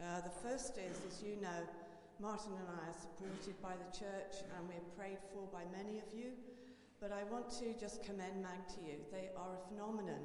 Uh, 0.00 0.24
the 0.24 0.32
first 0.32 0.80
is, 0.80 0.96
as 1.04 1.20
you 1.22 1.36
know, 1.36 1.60
Martin 2.18 2.56
and 2.56 2.68
I 2.72 2.88
are 2.88 2.96
supported 2.96 3.60
by 3.60 3.76
the 3.76 3.90
church 3.92 4.40
and 4.56 4.64
we're 4.64 4.88
prayed 4.96 5.20
for 5.28 5.44
by 5.52 5.68
many 5.68 6.00
of 6.00 6.08
you. 6.16 6.32
But 7.00 7.12
I 7.12 7.24
want 7.28 7.52
to 7.60 7.76
just 7.76 8.02
commend 8.02 8.40
MAG 8.40 8.64
to 8.76 8.80
you. 8.80 8.96
They 9.12 9.28
are 9.36 9.60
a 9.60 9.62
phenomenon. 9.68 10.24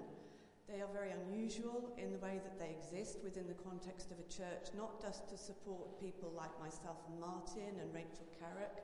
They 0.67 0.79
are 0.79 0.87
very 0.95 1.11
unusual 1.11 1.91
in 1.99 2.11
the 2.15 2.19
way 2.19 2.39
that 2.39 2.55
they 2.55 2.71
exist 2.71 3.19
within 3.21 3.47
the 3.47 3.59
context 3.67 4.11
of 4.11 4.17
a 4.19 4.27
church, 4.31 4.71
not 4.71 5.01
just 5.01 5.27
to 5.27 5.37
support 5.37 5.99
people 5.99 6.31
like 6.35 6.55
myself 6.63 7.03
and 7.11 7.19
Martin 7.19 7.83
and 7.83 7.93
Rachel 7.93 8.27
Carrick, 8.39 8.79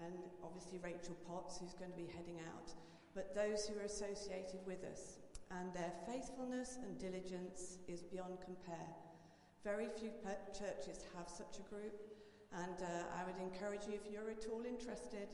and 0.00 0.24
obviously 0.42 0.80
Rachel 0.82 1.16
Potts, 1.28 1.60
who's 1.60 1.74
going 1.74 1.92
to 1.92 1.96
be 1.96 2.08
heading 2.16 2.40
out, 2.48 2.72
but 3.14 3.34
those 3.34 3.68
who 3.68 3.78
are 3.78 3.84
associated 3.84 4.64
with 4.66 4.82
us. 4.84 5.23
And 5.50 5.72
their 5.72 5.92
faithfulness 6.06 6.78
and 6.82 6.98
diligence 6.98 7.78
is 7.88 8.02
beyond 8.02 8.38
compare. 8.44 8.88
Very 9.62 9.88
few 9.98 10.10
churches 10.52 11.04
have 11.16 11.28
such 11.28 11.58
a 11.58 11.68
group, 11.72 11.96
and 12.52 12.76
uh, 12.82 13.18
I 13.18 13.24
would 13.24 13.40
encourage 13.40 13.86
you, 13.88 13.94
if 13.94 14.10
you're 14.12 14.30
at 14.30 14.46
all 14.52 14.64
interested, 14.64 15.32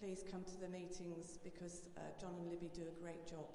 please 0.00 0.24
come 0.30 0.44
to 0.44 0.56
the 0.60 0.68
meetings 0.68 1.38
because 1.42 1.90
uh, 1.96 2.00
John 2.20 2.34
and 2.38 2.48
Libby 2.48 2.70
do 2.72 2.86
a 2.86 2.94
great 3.02 3.26
job 3.26 3.50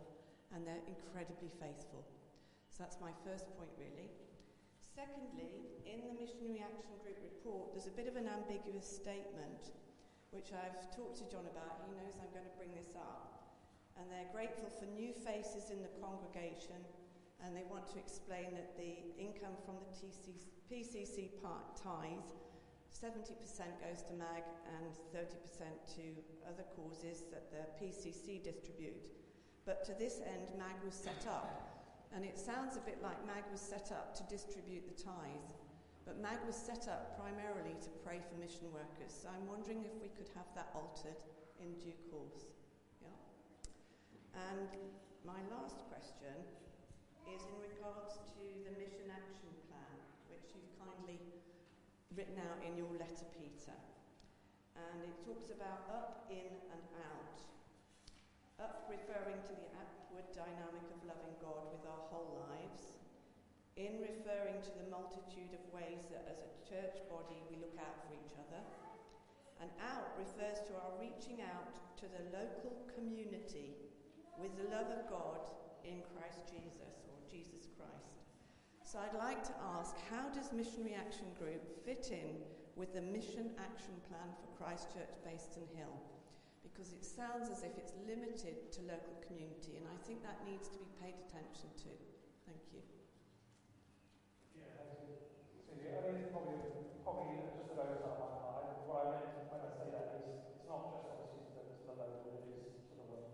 and 0.54 0.62
they're 0.68 0.86
incredibly 0.86 1.50
faithful. 1.50 2.06
So 2.70 2.86
that's 2.86 3.02
my 3.02 3.10
first 3.26 3.50
point, 3.58 3.74
really. 3.78 4.14
Secondly, 4.78 5.82
in 5.90 6.06
the 6.06 6.14
Missionary 6.14 6.62
Action 6.62 6.94
Group 7.02 7.18
report, 7.26 7.74
there's 7.74 7.90
a 7.90 7.96
bit 7.98 8.06
of 8.06 8.14
an 8.14 8.30
ambiguous 8.30 8.86
statement, 8.86 9.74
which 10.30 10.54
I've 10.54 10.94
talked 10.94 11.18
to 11.22 11.26
John 11.26 11.50
about. 11.50 11.82
He 11.90 11.98
knows 11.98 12.14
I'm 12.22 12.30
going 12.30 12.46
to 12.46 12.58
bring 12.58 12.70
this 12.78 12.94
up. 12.94 13.33
And 14.00 14.10
they're 14.10 14.34
grateful 14.34 14.70
for 14.70 14.86
new 14.86 15.14
faces 15.14 15.70
in 15.70 15.82
the 15.82 15.94
congregation, 16.02 16.82
and 17.44 17.56
they 17.56 17.66
want 17.70 17.86
to 17.94 18.00
explain 18.00 18.56
that 18.58 18.76
the 18.78 19.06
income 19.20 19.54
from 19.66 19.78
the 19.84 19.92
TC, 19.94 20.50
PCC 20.72 21.30
part 21.42 21.78
tithe 21.78 22.26
70% 22.94 23.36
goes 23.82 24.06
to 24.06 24.14
MAG 24.14 24.46
and 24.80 24.94
30% 25.12 25.26
to 25.98 26.06
other 26.48 26.64
causes 26.78 27.24
that 27.34 27.52
the 27.52 27.66
PCC 27.76 28.42
distribute. 28.42 29.10
But 29.66 29.84
to 29.86 29.94
this 29.98 30.22
end, 30.22 30.54
MAG 30.58 30.78
was 30.86 30.94
set 30.94 31.26
up. 31.28 31.70
And 32.16 32.24
it 32.24 32.38
sounds 32.38 32.78
a 32.78 32.86
bit 32.86 33.02
like 33.02 33.18
MAG 33.26 33.44
was 33.52 33.60
set 33.60 33.92
up 33.92 34.16
to 34.16 34.24
distribute 34.30 34.86
the 34.86 35.04
tithe. 35.04 35.50
But 36.06 36.22
MAG 36.22 36.38
was 36.46 36.56
set 36.56 36.88
up 36.88 37.18
primarily 37.18 37.76
to 37.82 37.90
pray 38.06 38.22
for 38.22 38.40
mission 38.40 38.70
workers. 38.72 39.10
So 39.10 39.28
I'm 39.28 39.48
wondering 39.50 39.84
if 39.84 40.00
we 40.00 40.10
could 40.14 40.30
have 40.36 40.48
that 40.54 40.70
altered 40.76 41.18
in 41.60 41.74
due 41.82 41.98
course. 42.12 42.53
And 44.34 44.66
my 45.22 45.38
last 45.54 45.86
question 45.94 46.34
is 47.30 47.42
in 47.46 47.58
regards 47.62 48.18
to 48.34 48.42
the 48.66 48.74
mission 48.82 49.14
action 49.14 49.54
plan, 49.70 49.94
which 50.26 50.58
you've 50.58 50.74
kindly 50.82 51.22
written 52.18 52.42
out 52.42 52.58
in 52.66 52.74
your 52.74 52.90
letter, 52.98 53.30
Peter. 53.38 53.78
And 54.74 55.06
it 55.06 55.22
talks 55.22 55.54
about 55.54 55.86
up, 55.94 56.26
in, 56.34 56.50
and 56.74 56.84
out. 57.14 57.38
Up 58.58 58.90
referring 58.90 59.38
to 59.46 59.54
the 59.54 59.70
upward 59.78 60.26
dynamic 60.34 60.86
of 60.90 61.06
loving 61.06 61.38
God 61.38 61.70
with 61.70 61.86
our 61.86 62.10
whole 62.10 62.42
lives. 62.50 62.98
In 63.78 64.02
referring 64.02 64.66
to 64.66 64.74
the 64.82 64.90
multitude 64.90 65.54
of 65.54 65.62
ways 65.70 66.10
that 66.10 66.26
as 66.26 66.42
a 66.42 66.54
church 66.66 67.06
body 67.06 67.38
we 67.54 67.62
look 67.62 67.78
out 67.78 68.02
for 68.06 68.18
each 68.18 68.34
other. 68.34 68.62
And 69.62 69.70
out 69.78 70.18
refers 70.18 70.58
to 70.66 70.74
our 70.82 70.98
reaching 70.98 71.46
out 71.46 71.78
to 72.02 72.10
the 72.10 72.34
local 72.34 72.74
community 72.98 73.84
with 74.40 74.54
the 74.58 74.68
love 74.74 74.90
of 74.90 75.10
God 75.10 75.42
in 75.84 76.02
Christ 76.16 76.46
Jesus 76.48 77.04
or 77.10 77.18
Jesus 77.30 77.68
Christ. 77.76 78.24
So 78.82 79.00
I'd 79.02 79.18
like 79.18 79.44
to 79.50 79.56
ask 79.78 79.96
how 80.10 80.30
does 80.30 80.54
Missionary 80.54 80.94
Action 80.94 81.26
Group 81.40 81.62
fit 81.86 82.10
in 82.12 82.42
with 82.76 82.94
the 82.94 83.02
Mission 83.02 83.54
Action 83.58 83.94
Plan 84.10 84.30
for 84.38 84.50
Christchurch 84.58 85.14
Bayston 85.26 85.66
Hill? 85.74 85.98
Because 86.62 86.94
it 86.94 87.06
sounds 87.06 87.50
as 87.50 87.62
if 87.62 87.78
it's 87.78 87.94
limited 88.08 88.72
to 88.74 88.80
local 88.90 89.18
community, 89.26 89.78
and 89.78 89.86
I 89.90 89.98
think 90.08 90.24
that 90.24 90.42
needs 90.46 90.70
to 90.70 90.78
be 90.80 90.90
paid 91.02 91.14
attention 91.28 91.70
to. 91.86 91.92
Thank 92.48 92.64
you. 92.74 92.82
Yeah, 94.58 94.72
I 96.00 96.16
it's 96.18 96.32
probably, 96.32 96.58
probably 97.04 97.44
just 97.54 97.70
about 97.74 97.94
as 97.94 98.02
on 98.02 98.16
my 98.18 98.30
mind. 98.42 98.88
What 98.88 99.06
I 99.06 99.34
not 100.74 100.90
just 100.90 101.06
obviously 101.06 101.46
to 101.46 101.54
the, 101.54 101.64
to 101.78 101.84
the 101.86 101.94
local, 101.94 102.34
it 102.42 102.50
is 102.66 102.82
to 102.90 102.94
the 102.98 103.06
world. 103.06 103.30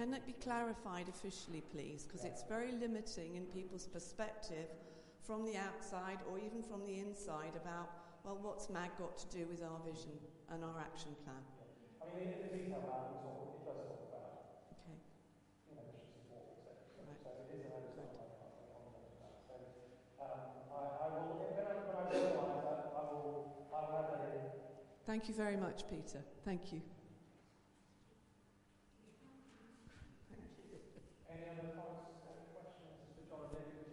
Can 0.00 0.14
it 0.14 0.24
be 0.24 0.32
clarified 0.40 1.10
officially, 1.10 1.60
please? 1.60 2.04
Because 2.08 2.24
it's 2.24 2.42
very 2.48 2.72
limiting 2.72 3.36
in 3.36 3.44
people's 3.52 3.86
perspective 3.86 4.64
from 5.20 5.44
the 5.44 5.58
outside 5.58 6.16
or 6.32 6.38
even 6.38 6.62
from 6.62 6.86
the 6.86 7.00
inside 7.00 7.52
about, 7.54 7.90
well, 8.24 8.38
what's 8.40 8.70
MAG 8.70 8.96
got 8.96 9.18
to 9.18 9.28
do 9.28 9.44
with 9.44 9.60
our 9.62 9.76
vision 9.84 10.16
and 10.54 10.64
our 10.64 10.80
action 10.80 11.12
plan? 11.22 11.44
I 12.00 12.08
mean, 12.16 12.32
in 12.32 12.40
the 12.40 12.48
detail 12.48 12.80
talk, 12.80 13.12
it 13.12 13.68
does 13.68 13.76
talk 13.92 14.08
about, 14.08 14.72
Okay. 14.72 14.96
you 15.68 15.76
know, 15.76 15.84
mission 15.84 16.08
support, 16.16 16.48
etc. 16.48 16.80
So, 16.96 17.04
so 17.20 17.28
it 17.44 17.60
is 17.60 17.68
an 17.68 17.72
overtime 17.76 18.08
context 18.72 19.04
of 19.04 19.20
that. 19.20 19.36
So 19.52 19.52
um, 20.24 20.64
I, 20.72 20.80
I 20.80 21.06
will, 21.12 21.44
when 21.44 21.60
I, 21.60 21.76
when 21.76 21.96
I 22.00 22.04
realise 22.08 22.56
that, 22.64 22.88
I 22.96 23.02
will, 23.04 23.68
I 23.68 23.78
will 23.84 24.00
add 24.00 24.08
that 24.16 24.32
in. 24.32 24.48
Thank 25.04 25.28
you 25.28 25.36
very 25.36 25.60
much, 25.60 25.84
Peter. 25.92 26.24
Thank 26.48 26.72
you. 26.72 26.80
Any 31.30 31.46
other 31.46 31.70
comments 31.78 32.26
or 32.26 32.34
questions 32.50 33.06
for 33.14 33.22
John 33.30 33.46
or 33.46 33.54
David? 33.54 33.86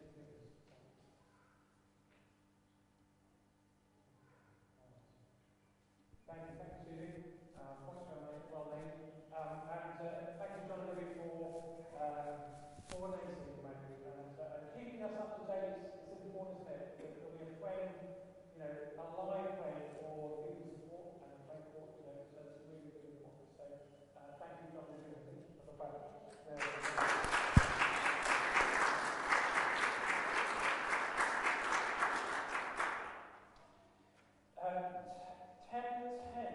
Thank 6.27 6.41
you, 6.43 6.53
thank 6.59 6.73
you, 6.75 6.83
Susie. 6.83 7.23
Um, 7.55 7.87
points 7.87 8.03
well 8.11 8.19
made, 8.27 8.43
well 8.51 8.67
made. 8.75 8.91
Um, 9.31 9.63
and 9.71 9.95
uh, 10.03 10.35
thank 10.35 10.51
you, 10.59 10.63
John 10.67 10.83
and 10.83 10.89
David, 10.91 11.15
for 11.15 11.87
um, 12.03 12.35
coordinating 12.91 13.47
the 13.55 13.63
matter 13.63 13.95
and, 13.95 14.35
uh, 14.35 14.57
and 14.59 14.65
keeping 14.75 14.99
us 15.07 15.15
up 15.15 15.39
to 15.39 15.43
date. 15.47 15.95
It's 16.11 16.19
important, 16.27 16.67
isn't 16.67 16.75
it? 16.75 16.99
That, 16.99 17.15
that 17.15 17.31
we 17.39 17.47
are 17.47 17.55
frame, 17.63 17.95
you 18.53 18.59
know, 18.59 18.73
a 18.99 19.05
live 19.23 19.55
frame 19.55 19.87
for 20.03 20.43
people's 20.43 20.75
support 20.83 21.15
and 21.23 21.31
a 21.31 21.39
frame 21.47 21.63
for, 21.71 21.83
you 21.95 22.03
know, 22.11 22.19
so 22.27 22.37
it's 22.43 22.59
really, 22.67 22.91
really 22.91 23.23
important. 23.23 23.47
So 23.55 23.63
uh, 24.19 24.35
thank 24.35 24.53
you, 24.59 24.67
John 24.75 24.91
and 24.91 24.99
David, 24.99 25.47
for 25.55 25.63
the 25.71 25.75
fact. 25.79 25.95
Um, 34.57 34.83
ten 35.69 36.17
ten, 36.33 36.53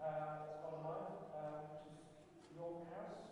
uh, 0.00 0.48
it's 0.48 0.58
got 0.64 0.82
mine, 0.82 1.14
um, 1.36 1.84
which 1.84 2.00
is 2.00 2.00
York 2.56 2.88
House. 2.90 3.22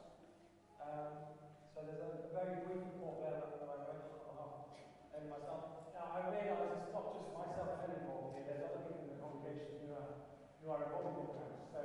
Um, 0.79 1.41
so 1.73 1.81
there's 1.83 2.05
a, 2.05 2.29
a 2.29 2.33
very 2.37 2.61
brief 2.68 2.85
report 2.95 3.25
there 3.25 3.41
that 3.41 3.64
I 3.64 3.81
read 3.81 3.97
on 4.07 4.21
behalf 4.21 4.53
of 4.61 4.77
Ellie 5.16 5.33
myself. 5.33 5.89
Now 5.97 6.12
I 6.14 6.31
realise 6.31 6.85
it's 6.85 6.93
not 6.93 7.16
just 7.16 7.33
myself 7.33 7.81
and 7.81 7.91
Ellie 7.91 8.05
involved 8.05 8.37
here. 8.37 8.45
There's 8.45 8.62
other 8.68 8.85
people 8.87 9.09
in 9.09 9.16
the 9.16 9.21
congregation 9.25 9.89
who 9.89 9.97
are 9.97 10.12
who 10.61 10.66
are 10.68 10.81
involved 10.85 11.09
in 11.11 11.25
York 11.27 11.41
House. 11.41 11.64
So 11.73 11.81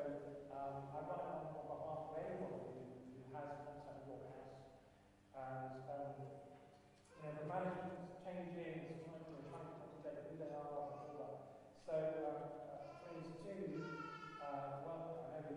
um, 0.53 0.75
I 0.91 0.99
write 1.07 1.23
on, 1.23 1.55
on 1.55 1.65
behalf 1.71 1.99
of 2.11 2.19
anyone 2.19 2.61
who, 2.67 2.83
who 2.83 3.31
has 3.31 3.47
contact 3.63 4.05
with 4.05 4.11
York 4.11 4.27
House. 4.27 4.59
And 5.39 5.81
um, 5.87 6.13
you 6.19 7.23
know 7.25 7.33
the 7.41 7.47
management 7.47 8.11
changing, 8.21 8.91
it's 8.91 9.01
trying 9.07 9.23
to 9.23 9.33
trying 9.49 9.71
to 9.71 9.87
update 10.03 10.27
who 10.29 10.35
they 10.35 10.51
are 10.51 10.91
and 10.91 10.99
all 10.99 11.15
that. 11.23 11.35
So 11.85 11.93
um, 11.95 12.39
uh, 12.65 12.97
please 13.05 13.29
do 13.45 13.85
uh, 14.41 14.81
welcome, 14.81 15.29
I 15.31 15.45
know 15.45 15.53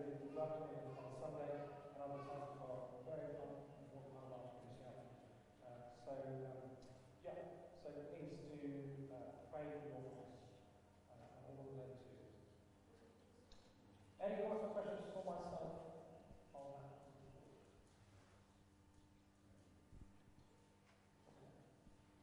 other 0.51 0.69
so 6.05 6.13
yeah, 7.25 7.33
so 7.83 7.89
please 8.17 8.41
do 8.63 8.69
your. 8.69 9.99
Any 14.21 14.37
questions 14.43 15.09
for 15.15 15.23
myself? 15.25 15.73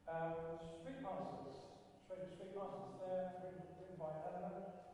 Um, 0.06 0.34
street 0.82 1.02
pastors. 1.02 1.58
Street, 2.06 2.30
street 2.38 2.54
pastors 2.56 2.94
there, 3.02 3.24
written, 3.42 3.66
written 3.76 3.98
by 4.00 4.12
Eleanor. 4.22 4.86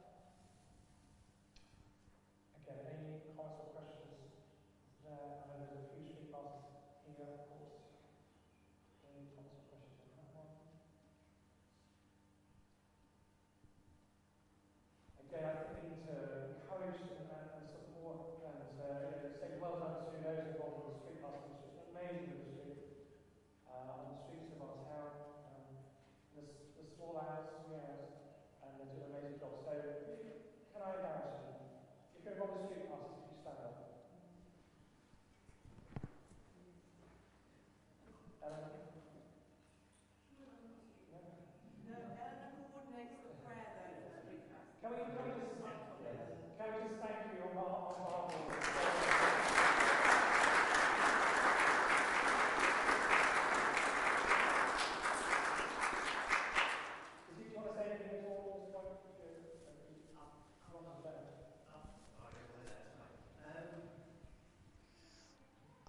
Again, 2.55 2.79
any 2.87 3.19
comments 3.35 3.59
or 3.59 3.69
questions 3.75 4.39
there? 5.03 5.43
I 5.43 5.51
know 5.51 5.67
there's 5.67 5.83
a 5.83 5.91
few 5.91 6.07
street 6.07 6.31
pastors 6.31 6.71
here, 7.05 7.27
of 7.27 7.43
course. 7.51 7.75
Any 9.03 9.27
comments 9.35 9.59
or 9.59 9.67
questions 9.67 9.99
on 10.07 10.15
that 10.15 10.31
one? 10.31 10.51
Again, 15.27 15.43
I 15.43 15.53
think 15.59 15.75
we 15.75 15.83
need 15.91 16.03
to 16.07 16.17
encourage 16.55 17.03
and, 17.11 17.27
and, 17.35 17.45
and 17.61 17.65
support 17.67 18.41
and 18.47 18.73
uh, 18.79 19.11
you 19.11 19.27
know, 19.27 19.35
say 19.37 19.59
well 19.59 19.75
done 19.83 20.07
to 20.07 20.17
those 20.23 20.55
involved 20.55 20.87
with 20.87 20.95
the 20.95 20.99
street 21.03 21.19
pastors. 21.19 21.51
It's 21.51 21.67
just 21.67 21.91
amazing 21.91 22.31
the 22.31 22.39
street 22.47 22.79
uh, 23.67 23.95
on 24.01 24.03
the 24.15 24.17
streets 24.23 24.51
of 24.55 24.59
our 24.63 24.75
town. 24.87 25.09
Um, 25.47 25.63
the, 26.35 26.43
s- 26.47 26.67
the 26.75 26.83
small 26.95 27.15
house, 27.19 27.47
yes, 27.71 28.11
and 28.63 28.71
they 28.79 28.87
do 28.91 28.97
an 29.03 29.11
amazing 29.15 29.39
job. 29.39 29.55
So, 29.63 29.71
can 29.71 30.81
I 30.83 30.89
embarrass 30.99 31.31
you? 31.47 31.55
If 32.19 32.27
you're 32.27 32.43
on 32.43 32.51
the 32.59 32.63
street 32.67 32.85
pastors, 32.91 33.15
if 33.23 33.31
you 33.31 33.37
stand 33.39 33.59
up. 33.63 33.75
Eleanor? 38.41 38.73
No, 41.87 41.97
Eleanor 41.97 42.65
coordinates 42.71 43.17
the 43.25 43.33
prayer 43.45 43.67
though 43.73 43.95
for 44.01 44.13
Street 44.21 44.43
House. 44.53 44.69
Can 44.81 44.89
we, 44.91 44.97
can 45.11 45.21
we 45.21 45.31
just, 45.37 45.53
can 45.59 46.67
we 46.73 46.77
just 46.87 46.97
thank 47.01 47.19
you 47.29 47.41
on 47.45 47.53
behalf, 47.53 47.89
on 47.89 47.95
behalf 48.01 48.25
of 48.31 49.51
Did 57.29 57.37
you 57.39 57.55
want 57.55 57.67
to 57.69 57.73
say 57.77 57.85
anything 57.87 58.19
at 58.19 58.25
all? 58.27 58.57
Just 58.59 58.73
one, 58.75 58.85
uh, 58.91 60.25
Ron 60.73 60.83
has 60.89 60.99
better. 61.03 61.25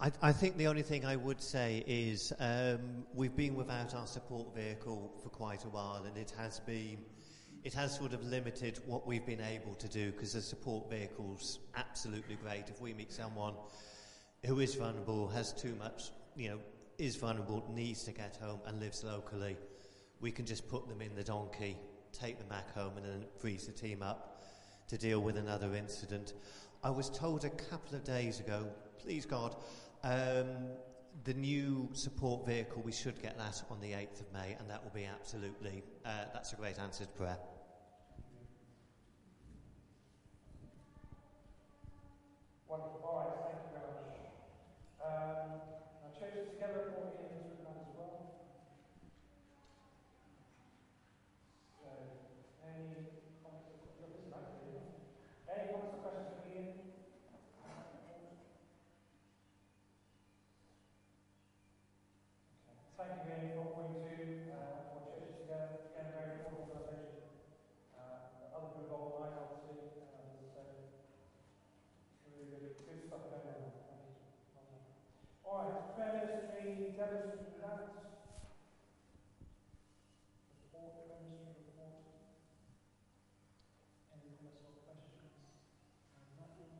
I, 0.03 0.11
I 0.21 0.33
think 0.33 0.57
the 0.57 0.67
only 0.67 0.83
thing 0.83 1.05
I 1.05 1.15
would 1.15 1.41
say 1.41 1.85
is 1.87 2.33
um, 2.41 3.05
we've 3.15 3.37
been 3.37 3.55
without 3.55 3.95
our 3.95 4.09
support 4.09 4.53
vehicle 4.53 5.13
for 5.23 5.29
quite 5.29 5.65
a 5.65 5.69
while, 5.69 6.03
and 6.05 6.19
it 6.19 6.33
has 6.37 6.59
been, 6.59 6.99
it 7.63 7.73
has 7.75 7.99
sort 7.99 8.13
of 8.13 8.25
limited 8.25 8.81
what 8.87 9.07
we've 9.07 9.25
been 9.25 9.41
able 9.41 9.77
to 9.77 9.87
do 9.87 10.11
because 10.11 10.33
the 10.33 10.43
support 10.43 10.91
vehicle's 10.91 11.61
absolutely 11.77 12.35
great. 12.35 12.65
If 12.69 12.81
we 12.81 12.95
meet 12.95 13.13
someone 13.13 13.55
who 14.45 14.59
is 14.59 14.75
vulnerable, 14.75 15.29
has 15.29 15.53
too 15.53 15.77
much, 15.77 16.11
you 16.35 16.51
know, 16.51 16.59
is 16.99 17.15
vulnerable, 17.15 17.65
needs 17.73 18.03
to 18.03 18.11
get 18.11 18.37
home, 18.43 18.59
and 18.67 18.81
lives 18.81 19.05
locally, 19.05 19.57
we 20.21 20.33
can 20.33 20.45
just 20.45 20.69
put 20.69 20.89
them 20.89 21.01
in 21.01 21.15
the 21.15 21.23
donkey, 21.23 21.77
take 22.13 22.39
them 22.39 22.49
back 22.49 22.75
home, 22.75 22.97
and 22.97 23.07
then 23.07 23.25
freeze 23.39 23.67
the 23.69 23.73
team 23.73 24.03
up 24.03 24.43
to 24.89 24.99
deal 24.99 25.21
with 25.21 25.37
another 25.37 25.77
incident. 25.77 26.33
I 26.83 26.91
was 26.91 27.09
told 27.09 27.45
a 27.45 27.51
couple 27.51 27.95
of 27.95 28.03
days 28.03 28.41
ago, 28.41 28.67
please 28.99 29.27
God, 29.27 29.55
um, 30.05 30.47
the 31.25 31.35
new 31.35 31.89
support 31.93 32.47
vehicle, 32.47 32.83
we 32.83 32.93
should 32.93 33.21
get 33.23 33.39
that 33.39 33.63
on 33.71 33.81
the 33.81 33.93
8th 33.93 34.21
of 34.21 34.33
May, 34.33 34.57
and 34.59 34.69
that 34.69 34.83
will 34.83 34.91
be 34.91 35.05
absolutely, 35.05 35.83
uh, 36.05 36.25
that's 36.33 36.53
a 36.53 36.57
great 36.57 36.79
answer 36.79 37.05
to 37.05 37.13
prayer. 37.13 37.39
Wonderful. 42.69 43.01
All 43.05 43.19
right, 43.21 43.53
thank 43.53 43.61
you 43.63 43.71
very 43.77 43.93
much. 43.93 44.17
Um, 45.05 45.61
now, 46.01 46.11
churches 46.19 46.49
together 46.57 46.89
for 46.97 47.05
me 47.13 47.29
in 47.29 47.45
this 47.45 47.61
room 47.61 47.77
as 47.85 47.93
well. 47.95 48.33
So, 51.77 51.89
any 52.65 53.13
comments 53.45 53.69
or 53.69 53.77
questions? 53.85 54.01
This 54.01 54.25
is 54.25 54.33
nice, 54.33 54.57
isn't 54.57 54.73
it? 54.73 54.89
Any 55.53 55.65
comments 55.69 55.95
or 55.95 56.01
questions 56.01 56.33
for 56.33 56.49
Ian? 56.49 56.81
Okay. 57.29 58.41
Thank 62.97 63.27
you, 63.27 63.37
Ian, 63.37 63.53
for 63.53 63.67
what 63.77 63.91
we 63.93 64.01
do 64.01 64.49
uh, 64.55 64.89
for 64.89 65.13
churches 65.13 65.45
together. 65.45 65.91
Again, 65.93 66.09
a 66.09 66.15
very 66.17 66.31
important 66.41 66.73
organisation. 66.73 67.29
Uh, 67.93 68.57
other 68.57 68.73
people 68.79 68.89
involved, 68.89 69.21
I 69.21 69.29
obviously, 69.43 70.01
um, 70.17 70.41
so 70.55 70.61
Really, 72.31 72.47
really 72.55 72.73
good 72.79 73.03
stuff 73.07 73.27
going 73.29 73.43
on. 73.43 73.75
Thank 73.91 74.07
you. 74.07 74.23
Well 74.55 74.67
done. 74.71 74.87
All 75.43 75.59
right, 75.67 75.83
prayer 75.99 76.15
ministry, 76.23 76.95
demonstration 76.95 77.59
grants. 77.59 77.93
Report, 80.71 81.11
prayer 81.11 81.21
ministry 81.27 81.67
report. 81.75 82.07
Any 84.15 84.31
comments 84.39 84.63
or 84.63 84.79
questions? 84.87 85.35
Um, 86.17 86.31
that 86.39 86.55
one, 86.57 86.79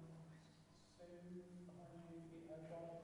Sue, 0.97 1.67
behind 1.67 1.91
you, 2.15 2.47
uh, 2.47 2.63
John. 2.71 3.03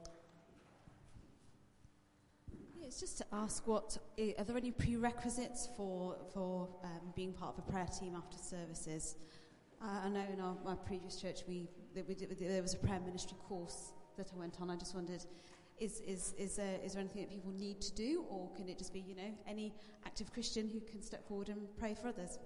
Just 2.98 3.18
to 3.18 3.24
ask 3.32 3.66
what 3.66 3.96
are 4.18 4.44
there 4.44 4.56
any 4.56 4.72
prerequisites 4.72 5.68
for 5.76 6.16
for 6.34 6.68
um, 6.82 7.12
being 7.14 7.32
part 7.32 7.56
of 7.56 7.64
a 7.64 7.70
prayer 7.70 7.86
team 7.86 8.16
after 8.16 8.36
services? 8.36 9.16
Uh, 9.80 10.00
I 10.04 10.08
know 10.08 10.24
in 10.32 10.40
our, 10.40 10.56
my 10.64 10.74
previous 10.74 11.14
church 11.20 11.42
we 11.46 11.68
we 11.94 12.14
did, 12.14 12.36
there 12.38 12.62
was 12.62 12.74
a 12.74 12.78
prayer 12.78 13.00
ministry 13.00 13.36
course 13.48 13.92
that 14.16 14.30
I 14.34 14.38
went 14.38 14.60
on. 14.60 14.70
I 14.70 14.76
just 14.76 14.94
wondered, 14.94 15.24
is, 15.78 16.00
is, 16.00 16.34
is, 16.38 16.56
there, 16.56 16.78
is 16.84 16.92
there 16.92 17.00
anything 17.00 17.22
that 17.22 17.30
people 17.30 17.52
need 17.52 17.80
to 17.80 17.94
do, 17.94 18.24
or 18.28 18.50
can 18.56 18.68
it 18.68 18.78
just 18.78 18.92
be, 18.92 19.00
you 19.00 19.14
know, 19.14 19.32
any 19.46 19.72
active 20.04 20.32
Christian 20.32 20.68
who 20.68 20.80
can 20.80 21.00
step 21.00 21.26
forward 21.26 21.48
and 21.48 21.58
pray 21.78 21.94
for 21.94 22.08
others? 22.08 22.38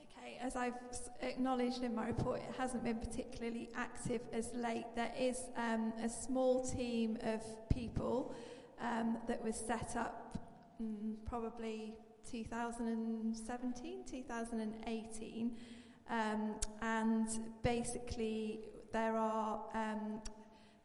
Okay, 0.00 0.27
as 0.40 0.56
I've 0.56 0.74
acknowledged 1.20 1.82
in 1.82 1.94
my 1.94 2.06
report, 2.06 2.40
it 2.40 2.54
hasn't 2.56 2.84
been 2.84 2.98
particularly 2.98 3.70
active 3.74 4.20
as 4.32 4.50
late. 4.54 4.84
There 4.94 5.12
is 5.18 5.38
um, 5.56 5.92
a 6.02 6.08
small 6.08 6.64
team 6.64 7.18
of 7.22 7.42
people 7.68 8.34
um, 8.80 9.18
that 9.26 9.42
was 9.42 9.56
set 9.56 9.96
up 9.96 10.38
mm, 10.82 11.14
probably 11.26 11.94
2017, 12.30 14.04
2018, 14.10 15.56
um, 16.10 16.54
and 16.82 17.28
basically 17.62 18.60
there 18.92 19.16
are 19.16 19.60
um, 19.74 20.20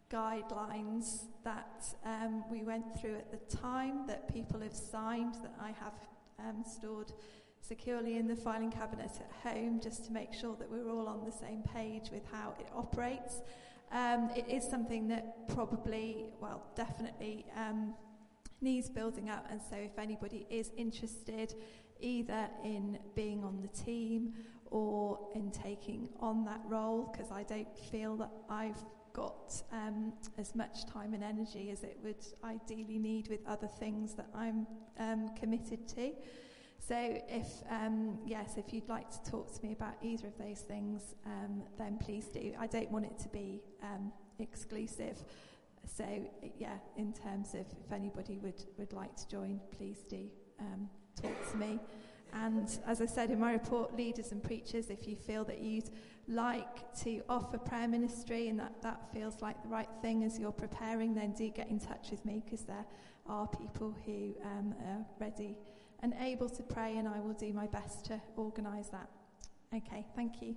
guidelines 0.09 1.25
that 1.43 1.85
um, 2.05 2.43
we 2.49 2.63
went 2.63 2.85
through 2.99 3.15
at 3.15 3.31
the 3.31 3.57
time 3.57 4.05
that 4.07 4.31
people 4.31 4.59
have 4.61 4.75
signed 4.75 5.35
that 5.35 5.55
I 5.59 5.67
have 5.67 5.93
um, 6.39 6.63
stored 6.65 7.11
securely 7.63 8.17
in 8.17 8.27
the 8.27 8.35
filing 8.35 8.71
cabinet 8.71 9.11
at 9.19 9.53
home 9.53 9.79
just 9.81 10.05
to 10.05 10.11
make 10.11 10.33
sure 10.33 10.55
that 10.57 10.69
we're 10.69 10.89
all 10.89 11.07
on 11.07 11.23
the 11.23 11.31
same 11.31 11.63
page 11.73 12.09
with 12.11 12.23
how 12.31 12.53
it 12.59 12.67
operates. 12.75 13.41
Um, 13.91 14.29
it 14.35 14.45
is 14.49 14.67
something 14.67 15.07
that 15.07 15.47
probably, 15.47 16.25
well, 16.41 16.65
definitely 16.75 17.45
um, 17.55 17.93
needs 18.59 18.89
building 18.89 19.29
up, 19.29 19.47
and 19.49 19.61
so 19.69 19.75
if 19.77 19.97
anybody 19.97 20.45
is 20.49 20.71
interested 20.77 21.55
either 21.99 22.49
in 22.65 22.99
being 23.15 23.43
on 23.43 23.61
the 23.61 23.67
team 23.69 24.33
or 24.71 25.19
in 25.35 25.51
taking 25.51 26.09
on 26.19 26.43
that 26.45 26.61
role, 26.67 27.09
because 27.11 27.31
I 27.31 27.43
don't 27.43 27.77
feel 27.91 28.17
that 28.17 28.31
I've 28.49 28.83
got 29.13 29.53
um, 29.71 30.11
as 30.37 30.55
much 30.55 30.87
time 30.87 31.13
and 31.13 31.23
energy 31.23 31.69
as 31.71 31.83
it 31.83 31.97
would 32.03 32.25
ideally 32.43 32.97
need 32.97 33.29
with 33.29 33.39
other 33.47 33.67
things 33.67 34.15
that 34.15 34.27
I'm 34.35 34.65
um, 34.99 35.29
committed 35.39 35.87
to. 35.89 36.11
So, 36.85 36.95
if 36.97 37.47
um, 37.69 38.17
yes, 38.25 38.55
if 38.57 38.73
you'd 38.73 38.89
like 38.89 39.09
to 39.09 39.31
talk 39.31 39.53
to 39.55 39.65
me 39.65 39.71
about 39.71 39.93
either 40.01 40.27
of 40.27 40.37
those 40.37 40.59
things, 40.59 41.15
um, 41.25 41.63
then 41.77 41.97
please 41.97 42.25
do. 42.25 42.53
I 42.59 42.67
don't 42.67 42.91
want 42.91 43.05
it 43.05 43.17
to 43.19 43.29
be 43.29 43.61
um, 43.81 44.11
exclusive. 44.39 45.17
So, 45.85 46.05
yeah, 46.57 46.77
in 46.97 47.13
terms 47.13 47.53
of 47.53 47.65
if 47.85 47.91
anybody 47.93 48.37
would, 48.39 48.61
would 48.77 48.91
like 48.91 49.15
to 49.15 49.27
join, 49.29 49.61
please 49.77 49.99
do 50.09 50.27
um, 50.59 50.89
talk 51.21 51.51
to 51.51 51.57
me. 51.57 51.79
And 52.33 52.69
as 52.85 52.99
I 52.99 53.05
said 53.05 53.29
in 53.29 53.39
my 53.39 53.53
report, 53.53 53.95
leaders 53.95 54.31
and 54.31 54.43
preachers, 54.43 54.89
if 54.89 55.07
you 55.07 55.15
feel 55.15 55.45
that 55.45 55.59
you'd 55.59 55.89
like 56.27 56.93
to 57.03 57.21
offer 57.29 57.59
prayer 57.59 57.87
ministry 57.87 58.49
and 58.49 58.59
that, 58.59 58.81
that 58.81 59.13
feels 59.13 59.41
like 59.41 59.61
the 59.61 59.69
right 59.69 59.89
thing 60.01 60.23
as 60.23 60.39
you're 60.39 60.51
preparing, 60.51 61.13
then 61.13 61.31
do 61.33 61.47
get 61.49 61.69
in 61.69 61.79
touch 61.79 62.09
with 62.11 62.25
me 62.25 62.41
because 62.43 62.63
there 62.63 62.85
are 63.27 63.47
people 63.47 63.95
who 64.05 64.33
um, 64.43 64.73
are 64.85 65.05
ready 65.19 65.55
and 66.03 66.13
able 66.19 66.49
to 66.49 66.61
pray, 66.61 66.97
and 66.97 67.07
I 67.07 67.21
will 67.21 67.33
do 67.33 67.53
my 67.53 67.65
best 67.65 68.05
to 68.05 68.21
organise 68.35 68.89
that. 68.89 69.09
Okay, 69.73 70.05
thank 70.17 70.41
you. 70.41 70.55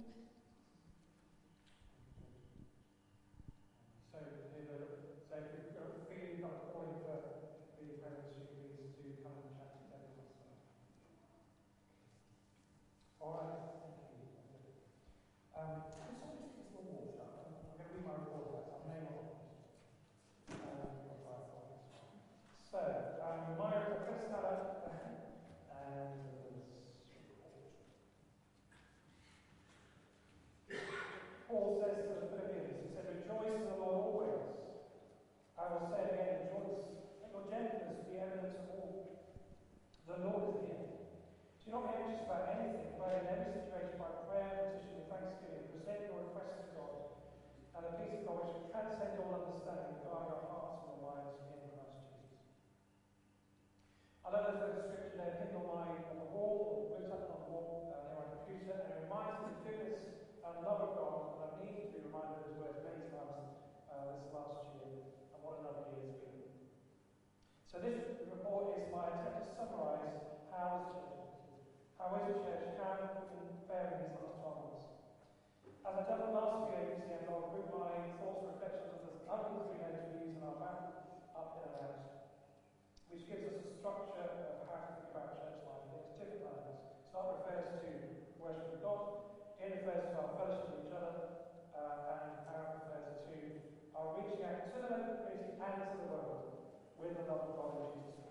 So, 4.11 4.19
if, 4.19 4.67
so 5.31 5.35
if 5.39 5.55
you've 5.55 5.71
got 5.79 5.87
a 5.87 6.03
feeling 6.11 6.35
you've 6.35 6.43
got 6.43 6.51
a 6.51 6.75
calling 6.75 6.99
for 7.07 7.47
the 7.79 7.95
pregnancy, 8.03 8.43
please 8.59 8.91
do 8.99 9.23
come 9.23 9.39
and 9.39 9.55
chat 9.55 9.71
to 9.71 9.87
Debbie 9.87 10.19
Watson. 10.19 10.51
All 13.23 13.39
right, 13.39 13.71
thank 13.87 14.03
you. 14.11 14.27
Um, 15.55 15.87
can 15.95 16.11
somebody 16.19 16.43
just 16.43 16.59
give 16.59 16.67
us 16.67 16.75
more 16.75 16.91
water? 16.91 17.23
I'm 17.23 17.55
going 17.55 17.87
to 17.87 17.95
read 17.95 18.03
my 18.03 18.19
report 18.19 18.51
out. 18.51 18.67
I'll 18.67 18.85
name 18.91 19.07
all 19.15 19.31
of 19.31 19.31
them. 19.31 19.55
Um, 20.59 20.91
right, 21.23 21.47
right. 21.55 22.19
So, 22.67 22.83
um, 23.23 23.55
my 23.55 23.71
request 23.95 24.35
out 24.35 24.77
and 25.87 26.19
Paul 31.47 31.79
says 31.79 32.11
to 32.11 32.15
the 32.21 32.27
Philippians, 32.27 32.75
he 32.83 32.89
said, 32.91 33.07
Rejoice 33.07 33.55
in 33.55 33.71
the 33.71 33.79
Lord 33.79 34.03
always. 34.03 34.45
I 35.55 35.73
will 35.73 35.87
say 35.89 36.11
again, 36.11 36.51
rejoice. 36.51 36.91
Let 37.23 37.31
your 37.33 37.47
gentleness 37.47 38.03
be 38.11 38.19
evident 38.19 38.59
to 38.61 38.63
all. 38.77 39.23
The 40.11 40.17
Lord 40.27 40.43
is 40.53 40.59
near. 40.67 40.85
Do 41.65 41.67
not 41.71 41.87
be 41.87 41.93
anxious 42.03 42.27
about 42.27 42.51
anything, 42.51 42.99
but 42.99 43.15
in 43.15 43.31
every 43.31 43.51
situation 43.57 43.95
by 43.95 44.11
prayer, 44.27 44.75
petition, 44.75 45.07
and 45.07 45.07
thanksgiving, 45.07 45.71
present 45.71 46.11
your 46.11 46.19
requests 46.29 46.67
to 46.67 46.71
God, 46.75 46.95
and 47.79 47.83
the 47.89 47.93
peace 48.03 48.21
of 48.21 48.27
God 48.27 48.39
which 48.51 48.67
transcends 48.75 49.17
all 49.23 49.39
understanding, 49.39 50.03
guard 50.03 50.27
your 50.27 50.43
hearts 50.51 50.83
and 50.83 50.99
your 50.99 51.03
minds 51.07 51.31
in 51.47 51.63
Christ 51.79 51.95
Jesus. 52.11 52.47
I 54.27 54.35
love 54.35 54.59
there's 54.59 54.75
a 54.75 54.83
scripture 54.91 55.15
there 55.15 55.39
pinned 55.39 55.55
on 55.55 55.67
my 55.71 55.87
on 56.11 56.19
the 56.19 56.29
wall, 56.35 56.91
or 56.91 56.99
put 56.99 57.15
up 57.15 57.31
on 57.31 57.39
the 57.47 57.51
wall 57.55 57.95
uh, 57.95 58.11
near 58.11 58.19
my 58.19 58.27
computer, 58.35 58.75
and 58.75 58.91
it 58.91 59.07
reminds 59.07 59.39
me 59.39 59.47
of 59.47 59.55
the 59.55 59.63
goodness 59.63 60.03
and 60.43 60.67
love 60.67 60.83
of 60.83 60.91
God, 60.99 61.19
and 61.31 61.39
I've 61.47 61.59
needed 61.63 61.95
to 61.95 61.95
be 61.95 62.11
reminded 62.11 62.43
of 62.43 62.51
His 62.51 62.59
words 62.59 62.79
many 62.83 63.07
times 63.15 63.55
uh, 63.87 64.19
this 64.19 64.27
last 64.35 64.67
year, 64.75 65.15
and 65.31 65.39
what 65.47 65.63
another 65.63 65.95
year 65.95 66.11
has 66.11 66.19
been. 66.27 66.43
So 67.71 67.79
this 67.79 67.99
report 68.27 68.83
is 68.83 68.91
my 68.91 69.07
summarise 69.77 70.17
how 70.49 70.81
is 70.81 70.89
church, 70.97 71.21
how 72.01 72.09
is 72.17 72.33
church, 72.41 72.65
how 72.81 72.97
we 73.13 73.29
can 73.29 73.45
fare 73.69 73.93
in 73.93 74.09
these 74.09 74.17
last 74.17 74.41
12 74.41 74.65
months. 74.65 74.89
As 75.85 75.93
I've 76.01 76.09
done 76.09 76.33
last 76.33 76.65
few 76.65 76.73
APCM, 76.73 77.29
I'll 77.29 77.53
group 77.53 77.69
my 77.69 78.01
thoughts 78.17 78.41
and 78.41 78.57
reflections 78.57 78.89
of 78.89 79.05
the 79.05 79.13
other 79.29 79.53
three 79.69 79.77
names 79.77 80.01
we 80.01 80.17
use 80.17 80.33
in 80.33 80.41
our 80.41 80.57
map, 80.57 80.81
up 81.37 81.53
in 81.61 81.61
and 81.69 81.77
out 81.77 81.93
which 83.13 83.29
gives 83.29 83.45
us 83.45 83.55
a 83.61 83.69
structure 83.79 84.33
of 84.49 84.57
how 84.67 84.81
to 84.81 84.89
think 84.97 85.07
about 85.13 85.31
church 85.39 85.61
life. 85.63 85.85
It's 85.95 86.11
different 86.19 86.43
levels. 86.43 86.75
So 87.13 87.23
that 87.23 87.29
refers 87.31 87.63
to 87.79 88.03
worship 88.35 88.67
of 88.67 88.81
God, 88.81 88.99
it 89.61 89.71
refers 89.71 90.03
to 90.11 90.25
our 90.25 90.31
fellowship 90.35 90.67
with 90.67 90.75
each 90.75 90.91
other, 90.91 91.15
uh, 91.71 92.01
and 92.19 92.35
how 92.49 92.67
it 92.67 92.73
refers 92.73 93.07
to 93.29 93.53
our 93.95 94.09
reaching 94.11 94.43
out 94.43 94.59
to 94.73 94.79
the 94.81 94.89
local 94.91 95.13
community 95.15 95.55
and 95.63 95.79
to 95.87 95.95
the 95.95 96.03
world 96.03 96.43
with 96.99 97.15
the 97.15 97.23
love 97.23 97.39
of 97.47 97.53
God 97.55 97.71
in 97.79 97.87
Jesus 97.87 98.26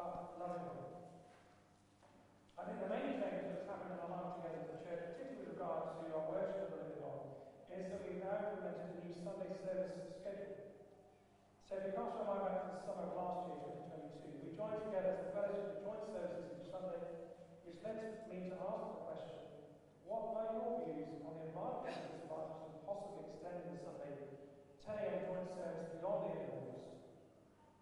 Christ. 0.00 0.32
Uh, 0.32 0.40
loving 0.40 0.64
God. 0.64 0.80
I 2.56 2.62
think 2.64 2.78
the 2.80 2.88
main 2.88 3.20
change 3.20 3.44
that's 3.52 3.68
happened 3.68 3.92
in 3.92 4.00
our 4.00 4.08
life 4.08 4.40
together 4.40 4.64
as 4.64 4.72
a 4.72 4.80
church, 4.80 5.02
particularly 5.12 5.44
with 5.44 5.52
regard 5.52 6.00
to 6.00 6.04
our 6.16 6.24
worship 6.24 6.56
of 6.64 6.68
the 6.72 6.76
living 6.80 7.00
God, 7.04 7.20
is 7.68 7.84
that 7.92 8.00
we've 8.00 8.20
now 8.24 8.48
implemented 8.48 8.96
a 8.96 9.00
new 9.04 9.12
Sunday 9.12 9.52
service 9.60 10.16
schedule. 10.16 10.56
So 11.68 11.76
if 11.76 11.82
you 11.84 11.92
cast 11.92 12.16
your 12.16 12.26
back 12.32 12.64
to 12.64 12.80
the 12.80 12.82
summer 12.88 13.04
of 13.12 13.16
last 13.16 13.44
year, 13.44 13.60
2022, 13.60 14.40
we 14.40 14.48
joined 14.56 14.80
together 14.88 15.20
as 15.20 15.20
a 15.20 15.28
fellowship 15.36 15.68
of 15.68 15.76
joint 15.84 16.04
services 16.08 16.48
each 16.48 16.68
Sunday, 16.72 17.00
which 17.68 17.78
led 17.84 18.24
me 18.24 18.48
to 18.48 18.56
ask 18.56 18.84
the 18.88 19.04
question, 19.04 19.40
what 20.08 20.32
are 20.32 20.48
your 20.56 20.72
views 20.88 21.20
on 21.28 21.44
the 21.44 21.52
advantages 21.52 22.00
and 22.00 22.08
disadvantages 22.08 22.72
of 22.72 22.80
possibly 22.88 23.36
extending 23.36 23.68
the 23.68 23.80
Sunday 23.84 24.16
10am 24.80 25.28
joint 25.28 25.48
service 25.52 25.92
beyond 25.92 26.18
the 26.24 26.30
intervals? 26.40 26.88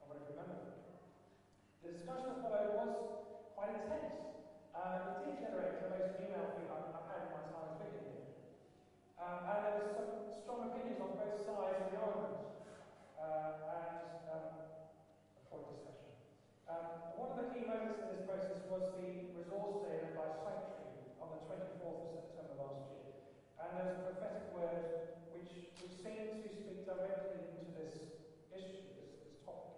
I 0.03 0.11
want 0.11 0.19
to 0.19 0.27
remember 0.35 0.59
that. 0.66 0.79
The 1.88 1.88
discussion 1.99 2.30
that 2.30 2.38
followed 2.46 2.70
was 2.78 2.94
quite 3.59 3.74
intense. 3.74 4.14
Uh, 4.70 5.18
it 5.18 5.26
did 5.26 5.34
generate 5.42 5.82
the 5.82 5.90
most 5.90 6.14
email 6.22 6.46
feed 6.55 6.70
I've, 6.70 6.94
I've 6.94 7.09
had 7.11 7.26
in 7.26 7.30
my 7.34 7.42
time 7.51 7.74
vicar 7.82 8.07
here. 8.07 8.22
Um, 9.18 9.42
and 9.51 9.59
there 9.66 9.74
were 9.82 9.90
some 9.99 10.11
strong 10.46 10.70
opinions 10.70 11.03
on 11.03 11.18
both 11.18 11.42
sides 11.42 11.82
of 11.82 11.90
the 11.90 11.99
argument. 11.99 12.38
Uh, 13.18 13.51
and 13.82 13.99
um, 14.30 14.46
a 14.46 15.42
point 15.51 15.66
discussion. 15.74 16.07
Um, 16.70 16.86
one 17.18 17.34
of 17.34 17.38
the 17.42 17.51
key 17.51 17.66
moments 17.66 17.99
in 18.07 18.14
this 18.14 18.22
process 18.22 18.62
was 18.70 18.94
the 18.94 19.34
resource 19.34 19.82
day 19.82 20.14
by 20.14 20.30
Sanctuary 20.46 21.03
on 21.18 21.34
the 21.34 21.42
24th 21.51 21.99
of 21.99 22.09
September 22.14 22.55
last 22.62 22.86
year. 22.94 23.11
And 23.59 23.74
there 23.74 23.90
was 23.90 23.99
a 23.99 24.07
prophetic 24.07 24.46
word 24.55 25.11
which, 25.34 25.51
which 25.82 25.99
seemed 25.99 26.46
to 26.46 26.51
speak 26.62 26.86
directly 26.86 27.42
into 27.42 27.74
this 27.74 27.99
issue, 28.55 28.86
this, 28.94 29.18
this 29.18 29.34
topic. 29.42 29.74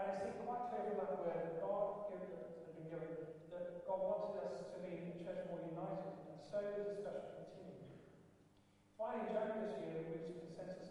And 0.00 0.16
it 0.16 0.16
seemed 0.24 0.48
quite 0.48 0.72
clear 0.72 0.96
from 0.96 1.28
that 1.28 1.60
God 1.60 2.08
give, 2.08 2.24
had 2.24 2.72
been 2.72 2.88
given 2.88 3.20
that 3.52 3.84
God 3.84 4.00
wanted 4.00 4.48
us 4.48 4.72
to 4.72 4.80
be 4.80 5.12
a 5.12 5.20
church 5.20 5.44
more 5.52 5.60
united, 5.60 6.24
and 6.24 6.40
so 6.40 6.56
the 6.56 6.88
discussion 6.88 7.36
continued. 7.36 8.00
Finally, 8.96 9.28
in 9.28 9.36
January 9.36 9.60
this 9.60 9.76
year, 9.76 10.00
we 10.00 10.24
reached 10.24 10.40
consensus 10.40 10.89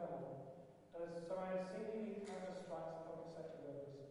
turmoil. 0.00 0.56
And 0.96 1.12
so 1.28 1.36
I 1.36 1.60
seemingly 1.68 2.24
counter 2.24 2.56
strikes 2.64 3.04
and 3.04 3.20
the 3.20 3.28
sector 3.36 3.60
workers. 3.68 4.08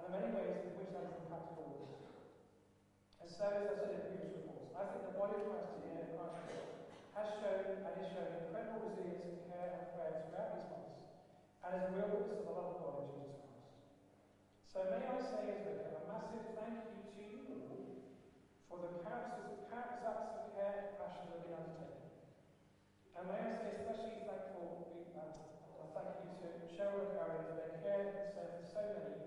And 0.00 0.08
in 0.08 0.12
many 0.12 0.28
ways, 0.32 0.64
in 0.64 0.72
which 0.80 0.92
that 0.96 1.04
has 1.08 1.20
impacted 1.20 1.60
all 1.60 1.72
of 1.76 1.92
us. 1.92 2.16
And 3.20 3.28
so, 3.28 3.44
as 3.52 3.68
I 3.68 3.74
said 3.76 3.92
in 3.92 4.00
previous 4.08 4.32
reports, 4.40 4.72
I 4.72 4.88
think 4.92 5.04
the 5.08 5.16
body 5.16 5.36
of 5.40 5.44
Christ 5.52 5.76
here 5.84 6.00
in 6.00 6.16
Christ 6.16 6.40
has 7.12 7.28
shown 7.44 7.84
and 7.84 7.94
is 8.00 8.08
showing 8.08 8.32
incredible 8.40 8.88
resilience 8.88 9.24
and 9.28 9.44
care 9.52 9.68
and 9.76 9.84
prayer 9.92 10.32
throughout 10.32 10.50
these 10.56 10.68
months, 10.72 10.96
and 11.60 11.70
is 11.76 11.84
a 11.84 11.92
real 11.92 12.08
witness 12.08 12.40
of 12.40 12.48
the 12.48 12.54
love 12.56 12.68
of 12.72 12.76
God 12.80 12.94
in 13.04 13.08
Jesus 13.12 13.36
Christ. 13.44 13.72
So 14.72 14.78
may 14.88 15.04
I 15.04 15.16
say 15.20 15.42
as 15.52 15.60
we 15.68 15.72
have 15.80 15.96
a 16.00 16.04
massive 16.08 16.56
thank 16.56 16.76
you 16.88 17.04
to 17.12 17.20
you 17.20 17.60
for 18.68 18.80
the 18.80 19.04
countless, 19.04 19.60
acts 19.68 20.00
of 20.08 20.48
care 20.56 20.88
and 20.88 20.96
passion 20.96 21.28
that 21.28 21.36
have 21.36 21.44
been 21.44 21.56
undertaken. 21.60 22.08
And 23.12 23.24
may 23.28 23.40
I 23.44 23.52
say 23.52 23.68
especially 23.76 24.24
thank 24.24 24.51
thank 25.92 26.08
you 26.16 26.28
to 26.40 26.48
Cheryl 26.72 27.04
and 27.04 27.12
Aaron 27.20 27.44
for 27.44 27.52
their 27.52 27.68
care 27.84 28.00
and 28.00 28.24
service 28.32 28.64
so 28.72 28.80
many 28.96 29.20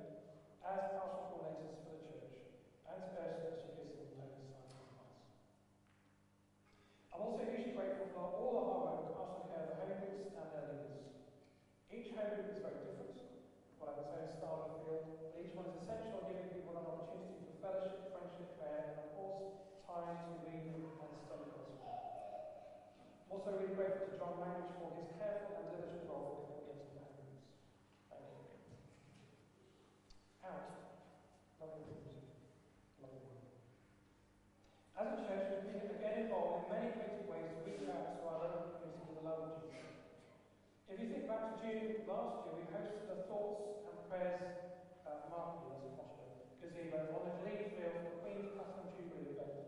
as 0.65 0.81
pastoral 0.97 1.29
coordinators 1.29 1.77
for 1.85 1.93
the 1.93 2.01
church, 2.09 2.33
and 2.89 2.97
especially 3.05 3.45
that 3.45 3.53
she 3.61 3.69
gives 3.77 3.93
them 3.93 4.09
local 4.17 4.41
signs 4.49 4.73
I'm 7.13 7.23
also 7.23 7.47
hugely 7.47 7.71
grateful 7.71 8.03
for 8.11 8.27
all 8.35 8.59
of 8.59 8.67
our 8.67 8.81
work 8.83 9.07
pastoral 9.15 9.47
care 9.47 9.63
of 9.63 9.71
home 9.79 9.95
groups 10.03 10.27
and 10.35 10.51
their 10.51 10.67
leaders. 10.67 10.99
Each 11.87 12.11
home 12.11 12.33
group 12.35 12.51
is 12.51 12.59
very 12.59 12.75
different, 12.83 13.15
by 13.79 13.95
its 13.95 14.11
own 14.11 14.27
style 14.27 14.67
and 14.67 14.71
field, 14.75 14.99
but 15.31 15.39
each 15.39 15.55
one 15.55 15.63
is 15.69 15.75
essential 15.79 16.19
in 16.19 16.27
giving 16.27 16.43
people 16.51 16.75
an 16.75 16.83
opportunity 16.83 17.39
for 17.39 17.55
fellowship, 17.63 18.03
friendship, 18.11 18.43
prayer, 18.59 18.83
and 18.91 18.99
of 18.99 19.07
course, 19.15 19.39
time 19.87 20.19
to 20.27 20.35
read 20.43 20.67
and 20.99 21.11
study 21.15 21.47
God's 21.55 21.71
word. 21.79 21.95
I'm 22.99 23.31
also 23.31 23.55
really 23.55 23.71
grateful 23.71 24.03
to 24.03 24.13
John 24.19 24.35
Langridge 24.35 24.75
for 24.75 24.91
his 24.91 25.07
careful 25.15 25.55
and 25.55 25.71
If 40.95 41.03
you 41.03 41.11
think 41.11 41.27
back 41.27 41.43
to 41.51 41.59
June 41.59 42.07
last 42.07 42.39
year, 42.47 42.55
we 42.55 42.63
hosted 42.71 43.03
the 43.03 43.19
Thoughts 43.27 43.67
and 43.83 43.99
Prayers 44.07 44.47
uh, 45.03 45.27
Market 45.27 45.67
as 45.75 45.83
a 45.83 45.91
posture 45.91 46.31
gazebo 46.63 47.11
on 47.11 47.27
the 47.27 47.35
Glade 47.43 47.67
Field 47.75 47.99
for 47.99 48.15
Queen's 48.23 48.47
Custom 48.55 48.87
Jubilee 48.95 49.27
event, 49.27 49.59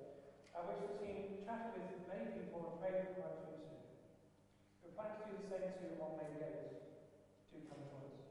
at 0.56 0.64
which 0.64 0.80
the 0.88 0.96
team 1.04 1.28
chatted 1.44 1.84
with 1.92 2.00
many 2.08 2.32
people 2.32 2.64
and 2.64 2.72
prayed 2.80 3.04
for 3.12 3.20
my 3.20 3.28
Tuesday. 3.44 3.76
We 4.80 4.88
plan 4.96 5.12
to 5.12 5.20
do 5.28 5.36
the 5.36 5.44
same 5.52 5.68
too 5.76 6.00
on 6.00 6.16
May 6.16 6.32
8th. 6.40 6.64
Do 7.52 7.60
come 7.68 7.84
join 7.92 8.08
us. 8.08 8.24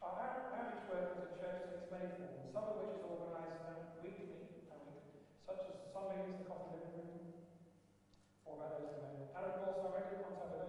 Our 0.00 0.16
average 0.56 0.80
work 0.88 1.04
as 1.12 1.20
a 1.20 1.28
church 1.36 1.60
takes 1.68 1.84
many 1.92 2.08
forms, 2.16 2.48
some 2.48 2.64
of 2.64 2.72
which 2.80 2.88
is 2.96 3.04
organised 3.04 3.60
weekly, 4.00 4.40
such 5.44 5.60
as 5.68 5.76
Sundays, 5.92 6.32
the 6.32 6.48
coffee 6.48 6.72
living 6.72 6.96
room, 6.96 7.20
or 8.48 8.56
about 8.56 8.72
those 8.72 8.96
men. 8.96 9.12
And 9.36 9.44
of 9.44 9.52
course, 9.60 9.76
our 9.84 9.92
regular 9.92 10.16
contact 10.16 10.48
with 10.48 10.64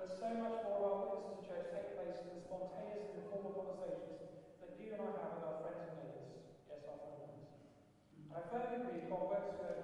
there's 0.00 0.16
so 0.16 0.32
much 0.40 0.56
more 0.64 0.80
about 0.80 1.12
witnesses 1.12 1.38
to 1.38 1.40
church 1.44 1.68
take 1.70 1.92
place 1.92 2.24
in 2.24 2.32
the 2.34 2.40
spontaneous 2.40 3.12
and 3.12 3.20
informal 3.20 3.52
conversations 3.52 4.32
that 4.58 4.74
you 4.80 4.96
and 4.96 5.00
I 5.04 5.12
have 5.20 5.36
with 5.36 5.44
our 5.44 5.60
friends 5.60 5.84
and 5.86 5.94
neighbours. 6.00 6.40
Yes, 6.66 6.82
our 6.88 6.98
friends. 7.04 7.36
And 8.32 8.34
I 8.34 8.42
firmly 8.48 8.80
believe 8.80 9.12
God 9.12 9.28
works 9.28 9.52
through 9.60 9.76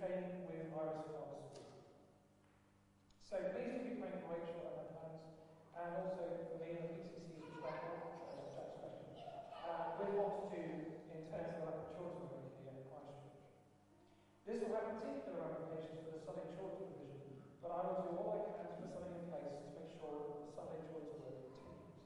came 0.00 0.32
with 0.40 0.64
our 0.72 0.88
response. 0.88 1.44
So 3.20 3.36
please 3.52 3.76
do 3.76 3.84
be 3.84 3.92
praying 4.00 4.16
for 4.24 4.32
Rachel 4.32 4.64
and 4.64 4.72
her 4.80 4.88
parents, 4.96 5.28
and 5.76 5.92
also 5.92 6.24
for 6.48 6.56
me 6.56 6.72
and 6.72 6.88
the 6.88 6.88
PCC 6.96 7.36
as 7.44 7.60
well, 7.60 8.08
with 10.00 10.08
what 10.16 10.32
to 10.40 10.44
do 10.48 10.64
in 11.12 11.20
terms 11.28 11.52
of 11.52 11.68
our 11.68 11.76
the 11.76 11.84
children's 11.92 12.32
room 12.32 12.48
here 12.56 12.72
in 12.72 12.80
Christchurch. 12.88 13.28
This 14.48 14.56
will 14.64 14.72
have 14.72 14.88
particular 14.88 15.44
applications 15.44 16.00
for 16.00 16.08
the 16.08 16.18
Sunday 16.24 16.48
Children 16.56 16.80
division, 16.88 17.20
but 17.60 17.68
I 17.68 17.84
will 17.84 18.00
do 18.00 18.08
all 18.16 18.32
I 18.32 18.40
can 18.40 18.64
to 18.72 18.76
put 18.80 18.88
something 18.88 19.12
in 19.12 19.20
place 19.28 19.52
to 19.68 19.70
make 19.76 19.92
sure 19.92 20.24
the 20.40 20.48
Sunday 20.48 20.80
children's 20.88 21.20
work 21.20 21.36
continues. 21.44 22.00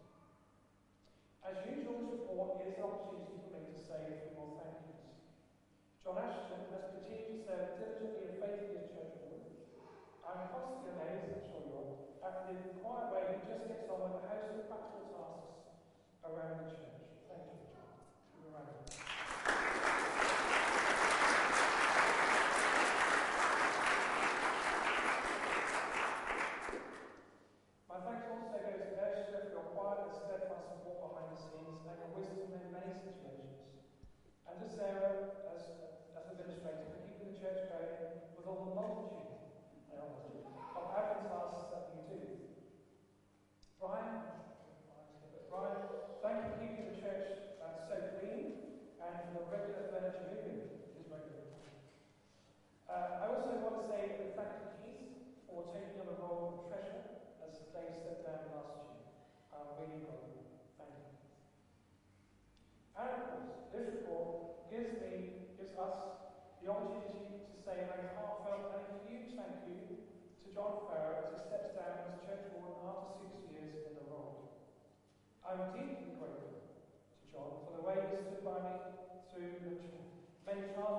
As 1.47 1.55
usual, 1.63 1.95
this 1.95 2.11
report 2.11 2.51
is 2.59 2.75
an 2.75 2.83
opportunity 2.83 3.39
for 3.39 3.55
me 3.55 3.63
to 3.71 3.79
say 3.79 4.11
a 4.11 4.17
few 4.19 4.35
more 4.35 4.51
thank 4.59 4.84
John 6.05 6.21
Ashton 6.21 6.61
has 6.69 6.85
continued 6.93 7.33
to 7.33 7.39
serve 7.49 7.65
diligently 7.81 8.29
and 8.29 8.37
faithfully 8.37 8.77
as 8.77 8.85
church 8.93 9.09
warden. 9.25 9.41
Our 10.21 10.37
imposter 10.37 10.93
days, 11.01 11.25
I'm 11.25 11.41
sure 11.49 11.65
you're, 11.65 11.89
after 12.21 12.45
the 12.45 12.61
quiet 12.77 13.09
way 13.09 13.25
he 13.33 13.41
just 13.49 13.65
gets 13.65 13.89
on 13.89 14.05
with 14.05 14.13
a 14.13 14.25
house 14.29 14.45
of 14.53 14.61
practical 14.69 15.09
tasks 15.09 15.49
around 16.29 16.61
the 16.61 16.69
church. 16.69 16.94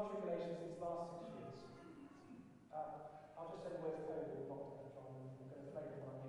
trials 0.05 0.61
these 0.61 0.77
last 0.77 1.17
six 1.17 1.33
years. 1.33 1.57
Um, 2.69 3.09
I'll 3.37 3.49
just 3.49 3.65
say 3.65 3.73
the 3.73 4.05
COVID 4.05 4.37
and 4.37 4.45
lockdown, 4.45 4.93
John, 4.93 5.09
and 5.17 5.33
I'm 5.33 5.49
going 5.49 5.65
to 5.65 5.71
play 5.73 5.85
with 5.89 6.05
one 6.05 6.21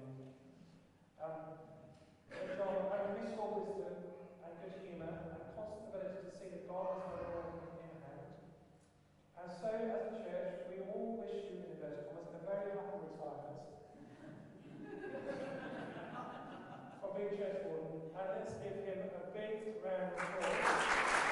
um, 1.20 1.60
wisdom 3.52 4.00
and 4.40 4.52
good 4.64 4.80
humour 4.80 5.12
and 5.28 5.44
constant 5.52 5.92
ability 5.92 6.24
to 6.24 6.32
see 6.32 6.48
that 6.56 6.64
God 6.64 7.04
has 7.04 7.20
the 7.20 7.28
world 7.28 7.68
in 7.76 8.00
hand. 8.00 8.48
And 9.36 9.48
so, 9.52 9.68
as 9.68 10.08
a 10.08 10.24
church, 10.24 10.56
we 10.72 10.80
all 10.88 11.20
wish 11.20 11.36
you, 11.52 11.60
in 11.60 11.76
inverted 11.76 12.08
commas, 12.08 12.32
a 12.32 12.40
very 12.48 12.72
happy 12.80 13.12
retirement 13.12 13.60
from 16.96 17.10
being 17.12 17.36
church. 17.36 17.60
And 18.16 18.24
let's 18.40 18.56
give 18.56 18.88
him 18.88 19.12
a 19.12 19.28
big 19.36 19.84
round 19.84 20.16
of 20.16 20.24
applause. 20.24 21.25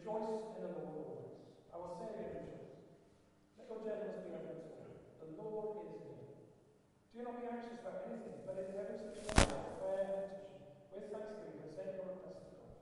Rejoice 0.00 0.56
in 0.56 0.64
the 0.64 0.72
Lord 0.80 0.96
always. 0.96 1.28
I 1.68 1.76
will 1.76 1.92
say 2.00 2.08
again, 2.08 2.40
rejoice. 2.40 2.72
Let 3.60 3.68
your 3.68 3.84
gentleness 3.84 4.24
be 4.24 4.32
evident 4.32 4.72
to. 4.72 4.88
The 5.20 5.28
Lord 5.36 5.76
is 5.76 5.92
near. 6.00 6.40
Do 7.12 7.20
not 7.20 7.36
be 7.36 7.44
anxious 7.44 7.84
about 7.84 8.08
anything, 8.08 8.40
but 8.48 8.56
in 8.64 8.80
every 8.80 8.96
situation, 8.96 9.60
prayer 9.76 10.08
and 10.08 10.40
petition, 10.40 10.56
with 10.88 11.12
thanksgiving, 11.12 11.76
present 11.76 12.00
your 12.00 12.16
requests 12.16 12.48
to 12.48 12.56
God. 12.64 12.80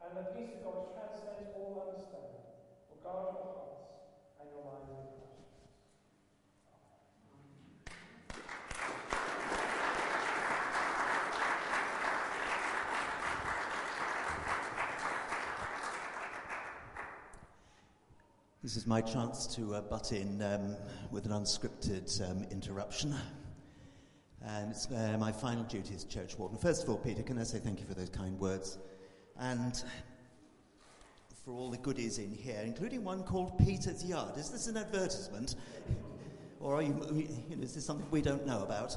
And 0.00 0.10
the 0.16 0.32
peace 0.32 0.56
of 0.56 0.64
God, 0.64 0.88
which 0.88 0.96
transcends 0.96 1.52
all 1.60 1.92
understanding, 1.92 2.56
will 2.88 3.04
guard 3.04 3.36
your 3.36 3.44
hearts 3.44 3.84
and 4.40 4.48
your 4.48 4.64
minds 4.64 4.96
in 4.96 5.04
Christ. 5.04 5.23
This 18.64 18.78
is 18.78 18.86
my 18.86 19.02
chance 19.02 19.46
to 19.56 19.74
uh, 19.74 19.82
butt 19.82 20.12
in 20.12 20.40
um, 20.40 20.74
with 21.10 21.26
an 21.26 21.32
unscripted 21.32 22.08
um, 22.30 22.46
interruption. 22.50 23.14
And 24.40 24.70
it's 24.70 24.86
uh, 24.86 25.18
my 25.20 25.32
final 25.32 25.64
duty 25.64 25.94
as 25.94 26.04
church 26.04 26.38
warden. 26.38 26.56
First 26.56 26.82
of 26.82 26.88
all, 26.88 26.96
Peter, 26.96 27.22
can 27.22 27.38
I 27.38 27.42
say 27.42 27.58
thank 27.58 27.80
you 27.80 27.84
for 27.84 27.92
those 27.92 28.08
kind 28.08 28.40
words? 28.40 28.78
And 29.38 29.84
for 31.44 31.50
all 31.50 31.70
the 31.70 31.76
goodies 31.76 32.16
in 32.16 32.32
here, 32.32 32.62
including 32.64 33.04
one 33.04 33.22
called 33.22 33.58
Peter's 33.58 34.02
Yard. 34.02 34.38
Is 34.38 34.48
this 34.48 34.66
an 34.66 34.78
advertisement? 34.78 35.56
or 36.58 36.80
you, 36.80 37.28
you 37.50 37.56
know, 37.56 37.64
is 37.64 37.74
this 37.74 37.84
something 37.84 38.06
we 38.10 38.22
don't 38.22 38.46
know 38.46 38.62
about? 38.62 38.96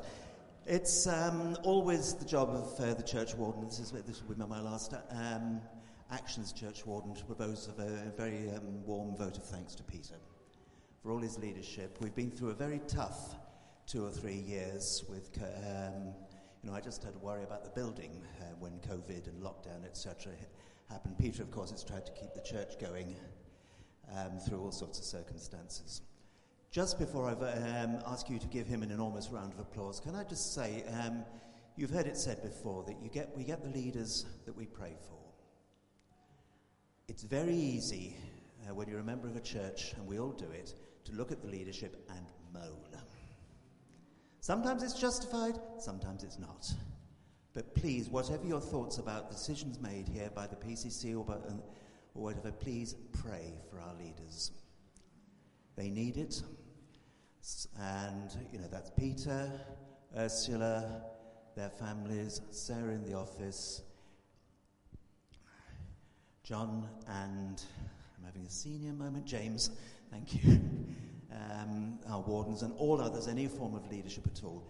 It's 0.65 1.07
um, 1.07 1.57
always 1.63 2.13
the 2.13 2.23
job 2.23 2.51
of 2.51 2.79
uh, 2.79 2.93
the 2.93 3.03
church 3.03 3.35
warden. 3.35 3.65
This 3.65 3.79
is 3.79 3.91
this 3.91 4.23
will 4.23 4.35
be 4.35 4.45
my 4.45 4.61
last 4.61 4.93
um, 5.11 5.59
actions 6.11 6.53
church 6.53 6.85
warden 6.85 7.13
to 7.15 7.25
propose 7.25 7.69
a, 7.77 8.11
very 8.15 8.49
um, 8.51 8.85
warm 8.85 9.15
vote 9.15 9.37
of 9.37 9.43
thanks 9.43 9.75
to 9.75 9.83
Peter 9.83 10.15
for 11.01 11.11
all 11.11 11.19
his 11.19 11.37
leadership. 11.37 11.97
We've 12.01 12.15
been 12.15 12.31
through 12.31 12.49
a 12.49 12.55
very 12.55 12.81
tough 12.87 13.35
two 13.85 14.05
or 14.05 14.11
three 14.11 14.35
years 14.35 15.03
with, 15.09 15.29
um, 15.41 16.13
you 16.63 16.69
know, 16.69 16.75
I 16.75 16.81
just 16.81 17.03
had 17.03 17.13
to 17.13 17.19
worry 17.19 17.43
about 17.43 17.63
the 17.63 17.69
building 17.69 18.21
uh, 18.39 18.45
when 18.59 18.73
COVID 18.79 19.27
and 19.27 19.41
lockdown, 19.41 19.85
etc., 19.85 20.33
happened. 20.89 21.17
Peter, 21.17 21.43
of 21.43 21.51
course, 21.51 21.71
has 21.71 21.83
tried 21.83 22.05
to 22.05 22.11
keep 22.13 22.33
the 22.33 22.41
church 22.41 22.79
going 22.79 23.15
um, 24.15 24.39
through 24.39 24.61
all 24.61 24.71
sorts 24.71 24.99
of 24.99 25.05
circumstances. 25.05 26.01
Just 26.71 26.99
before 26.99 27.29
I 27.29 27.81
um, 27.81 27.99
ask 28.05 28.29
you 28.29 28.39
to 28.39 28.47
give 28.47 28.67
him 28.67 28.83
an 28.83 28.91
enormous 28.91 29.29
round 29.29 29.53
of 29.53 29.59
applause, 29.59 29.99
can 29.99 30.15
I 30.15 30.23
just 30.23 30.53
say, 30.53 30.83
um, 31.01 31.25
you've 31.75 31.89
heard 31.89 32.07
it 32.07 32.17
said 32.17 32.41
before 32.41 32.83
that 32.85 33.01
you 33.01 33.09
get, 33.09 33.35
we 33.35 33.43
get 33.43 33.63
the 33.63 33.69
leaders 33.69 34.25
that 34.45 34.55
we 34.55 34.65
pray 34.65 34.95
for. 35.07 35.26
It's 37.07 37.23
very 37.23 37.55
easy 37.55 38.17
uh, 38.67 38.73
when 38.73 38.89
you're 38.89 38.99
a 38.99 39.03
member 39.03 39.27
of 39.27 39.35
a 39.37 39.41
church, 39.41 39.93
and 39.95 40.05
we 40.05 40.19
all 40.19 40.31
do 40.33 40.49
it, 40.51 40.73
to 41.05 41.13
look 41.13 41.31
at 41.31 41.41
the 41.41 41.47
leadership 41.47 42.05
and 42.09 42.25
moan. 42.53 42.77
Sometimes 44.41 44.83
it's 44.83 44.93
justified, 44.93 45.59
sometimes 45.77 46.23
it's 46.23 46.37
not. 46.37 46.71
But 47.53 47.75
please, 47.75 48.07
whatever 48.07 48.45
your 48.45 48.61
thoughts 48.61 48.97
about 48.97 49.31
decisions 49.31 49.79
made 49.79 50.07
here 50.07 50.29
by 50.33 50.47
the 50.47 50.55
PCC 50.55 51.17
or, 51.17 51.23
by, 51.23 51.33
uh, 51.33 51.53
or 52.13 52.23
whatever, 52.23 52.51
please 52.51 52.95
pray 53.11 53.53
for 53.69 53.79
our 53.79 53.93
leaders. 53.95 54.51
They 55.75 55.89
need 55.89 56.17
it. 56.17 56.41
And, 57.79 58.35
you 58.51 58.59
know, 58.59 58.67
that's 58.69 58.89
Peter, 58.91 59.51
Ursula, 60.17 61.03
their 61.55 61.69
families, 61.69 62.41
Sarah 62.51 62.93
in 62.93 63.03
the 63.03 63.15
office, 63.15 63.81
John 66.47 66.87
and, 67.09 67.61
I'm 68.17 68.23
having 68.25 68.45
a 68.45 68.49
senior 68.49 68.93
moment, 68.93 69.25
James, 69.25 69.69
thank 70.09 70.33
you, 70.33 70.61
um, 71.33 71.99
our 72.09 72.21
wardens, 72.21 72.61
and 72.61 72.71
all 72.77 73.01
others, 73.01 73.27
any 73.27 73.47
form 73.47 73.75
of 73.75 73.85
leadership 73.91 74.25
at 74.33 74.45
all. 74.45 74.63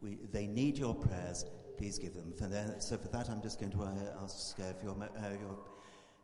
We, 0.00 0.16
they 0.30 0.46
need 0.46 0.78
your 0.78 0.94
prayers. 0.94 1.44
Please 1.76 1.98
give 1.98 2.14
them. 2.14 2.32
For 2.38 2.46
their, 2.46 2.76
so 2.78 2.96
for 2.96 3.08
that, 3.08 3.28
I'm 3.28 3.42
just 3.42 3.58
going 3.58 3.72
to 3.72 3.82
uh, 3.82 4.22
ask 4.22 4.60
uh, 4.60 4.74
for 4.74 4.84
your, 4.84 4.94
uh, 5.02 5.30
your, 5.40 5.58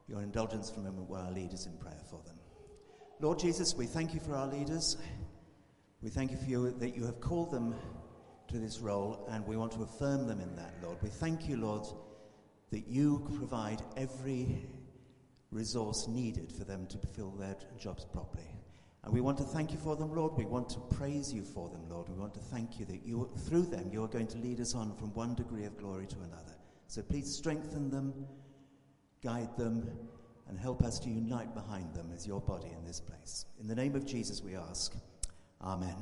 your 0.07 0.23
indulgence 0.23 0.71
for 0.71 0.79
a 0.79 0.85
moment 0.85 1.11
while 1.11 1.27
our 1.27 1.33
leaders 1.33 1.67
in 1.67 1.77
prayer 1.79 2.03
for 2.09 2.21
them. 2.25 2.37
Lord 3.19 3.41
Jesus, 3.41 3.75
we 3.75 3.87
thank 3.87 4.15
you 4.15 4.21
for 4.21 4.37
our 4.37 4.47
leaders. 4.47 4.97
We 6.03 6.11
thank 6.11 6.31
you 6.31 6.37
for 6.37 6.49
you, 6.49 6.71
that 6.79 6.95
you 6.95 7.05
have 7.07 7.21
called 7.21 7.51
them 7.51 7.75
to 8.47 8.59
this 8.59 8.79
role, 8.79 9.29
and 9.33 9.45
we 9.45 9.57
want 9.57 9.73
to 9.73 9.83
affirm 9.83 10.29
them 10.29 10.41
in 10.41 10.55
that, 10.55 10.73
Lord. 10.81 10.99
We 11.03 11.09
thank 11.09 11.49
you, 11.49 11.57
Lord, 11.57 11.85
that 12.71 12.87
you 12.87 13.29
provide 13.37 13.83
every 13.97 14.69
resource 15.51 16.07
needed 16.09 16.53
for 16.53 16.65
them 16.65 16.87
to 16.87 16.99
fulfill 16.99 17.31
their 17.31 17.57
jobs 17.79 18.05
properly. 18.05 18.47
And 19.03 19.15
we 19.15 19.21
want 19.21 19.39
to 19.39 19.45
thank 19.45 19.73
you 19.73 19.79
for 19.79 19.97
them, 19.97 20.15
Lord. 20.15 20.35
We 20.37 20.45
want 20.45 20.69
to 20.71 20.81
praise 20.81 21.33
you 21.33 21.43
for 21.43 21.69
them, 21.71 21.89
Lord. 21.89 22.09
We 22.09 22.19
want 22.19 22.35
to 22.35 22.41
thank 22.41 22.79
you 22.79 22.85
that 22.87 23.05
you, 23.05 23.31
through 23.47 23.63
them 23.63 23.89
you 23.91 24.05
are 24.05 24.09
going 24.09 24.27
to 24.29 24.39
lead 24.39 24.61
us 24.61 24.75
on 24.75 24.95
from 24.97 25.15
one 25.15 25.35
degree 25.35 25.65
of 25.65 25.77
glory 25.79 26.07
to 26.07 26.17
another. 26.17 26.57
So 26.87 27.03
please 27.03 27.35
strengthen 27.35 27.91
them, 27.91 28.13
guide 29.23 29.57
them, 29.57 29.89
and 30.49 30.59
help 30.59 30.83
us 30.83 30.99
to 31.01 31.09
unite 31.09 31.55
behind 31.55 31.95
them 31.95 32.11
as 32.13 32.27
your 32.27 32.41
body 32.41 32.69
in 32.77 32.85
this 32.85 33.01
place. 33.01 33.47
In 33.61 33.69
the 33.69 33.75
name 33.75 33.95
of 33.95 34.05
Jesus 34.05 34.43
we 34.43 34.57
ask. 34.57 34.95
Amen. 35.63 35.97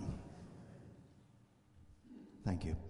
Thank 2.44 2.64
you. 2.64 2.87